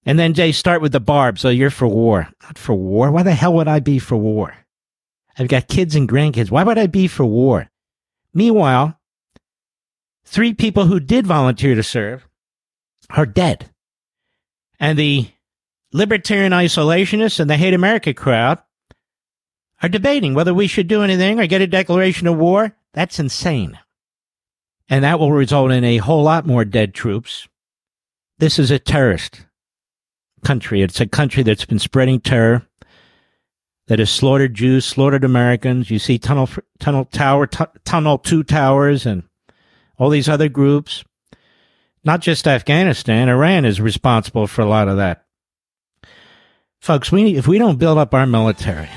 And 0.05 0.19
then 0.19 0.33
they 0.33 0.51
start 0.51 0.79
with 0.79 0.91
the 0.91 0.99
barb. 0.99 1.39
So 1.39 1.49
you're 1.49 1.71
for 1.71 1.87
war. 1.87 2.29
Not 2.43 2.59
for 2.59 2.75
war. 2.75 3.11
Why 3.11 3.23
the 3.23 3.33
hell 3.33 3.55
would 3.55 3.67
I 3.67 3.79
be 3.79 3.97
for 3.97 4.15
war? 4.15 4.55
I've 5.39 5.47
got 5.47 5.67
kids 5.67 5.95
and 5.95 6.07
grandkids. 6.07 6.51
Why 6.51 6.63
would 6.63 6.77
I 6.77 6.85
be 6.85 7.07
for 7.07 7.25
war? 7.25 7.71
Meanwhile, 8.31 8.99
three 10.23 10.53
people 10.53 10.85
who 10.85 10.99
did 10.99 11.25
volunteer 11.25 11.73
to 11.73 11.81
serve 11.81 12.27
are 13.09 13.25
dead. 13.25 13.71
And 14.79 14.99
the 14.99 15.29
libertarian 15.91 16.51
isolationists 16.51 17.39
and 17.39 17.49
the 17.49 17.57
hate 17.57 17.73
America 17.73 18.13
crowd 18.13 18.59
are 19.81 19.89
debating 19.89 20.35
whether 20.35 20.53
we 20.53 20.67
should 20.67 20.87
do 20.87 21.01
anything 21.01 21.39
or 21.39 21.47
get 21.47 21.61
a 21.61 21.67
declaration 21.67 22.27
of 22.27 22.37
war. 22.37 22.75
That's 22.93 23.19
insane 23.19 23.79
and 24.91 25.05
that 25.05 25.19
will 25.19 25.31
result 25.31 25.71
in 25.71 25.85
a 25.85 25.97
whole 25.97 26.21
lot 26.21 26.45
more 26.45 26.65
dead 26.65 26.93
troops. 26.93 27.47
This 28.39 28.59
is 28.59 28.69
a 28.71 28.77
terrorist 28.77 29.45
country. 30.43 30.81
It's 30.81 30.99
a 30.99 31.07
country 31.07 31.43
that's 31.43 31.63
been 31.63 31.79
spreading 31.79 32.19
terror, 32.19 32.67
that 33.87 33.99
has 33.99 34.09
slaughtered 34.09 34.53
Jews, 34.53 34.85
slaughtered 34.85 35.23
Americans. 35.23 35.89
You 35.89 35.97
see 35.97 36.19
Tunnel, 36.19 36.49
Tunnel 36.79 37.05
Tower, 37.05 37.47
Tunnel 37.47 38.17
to 38.19 38.43
Towers, 38.43 39.05
and 39.05 39.23
all 39.97 40.09
these 40.09 40.27
other 40.27 40.49
groups. 40.49 41.05
Not 42.03 42.19
just 42.19 42.47
Afghanistan, 42.47 43.29
Iran 43.29 43.63
is 43.63 43.79
responsible 43.79 44.47
for 44.47 44.61
a 44.61 44.69
lot 44.69 44.89
of 44.89 44.97
that. 44.97 45.23
Folks, 46.81 47.11
we, 47.11 47.37
if 47.37 47.47
we 47.47 47.59
don't 47.59 47.79
build 47.79 47.97
up 47.97 48.13
our 48.13 48.25
military 48.25 48.89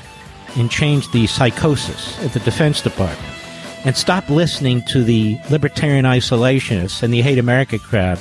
and 0.57 0.71
change 0.71 1.13
the 1.13 1.27
psychosis 1.27 2.19
at 2.25 2.33
the 2.33 2.41
Defense 2.41 2.81
Department, 2.81 3.34
and 3.85 3.97
stop 3.97 4.29
listening 4.31 4.83
to 4.89 5.05
the 5.05 5.39
libertarian 5.51 6.05
isolationists 6.05 7.03
and 7.03 7.13
the 7.13 7.23
hate 7.23 7.39
America 7.39 7.79
crowd, 7.79 8.19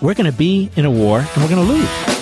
we're 0.00 0.14
going 0.14 0.30
to 0.30 0.36
be 0.36 0.70
in 0.76 0.84
a 0.84 0.90
war 0.90 1.18
and 1.18 1.42
we're 1.42 1.48
going 1.48 1.66
to 1.66 1.72
lose. 1.72 2.17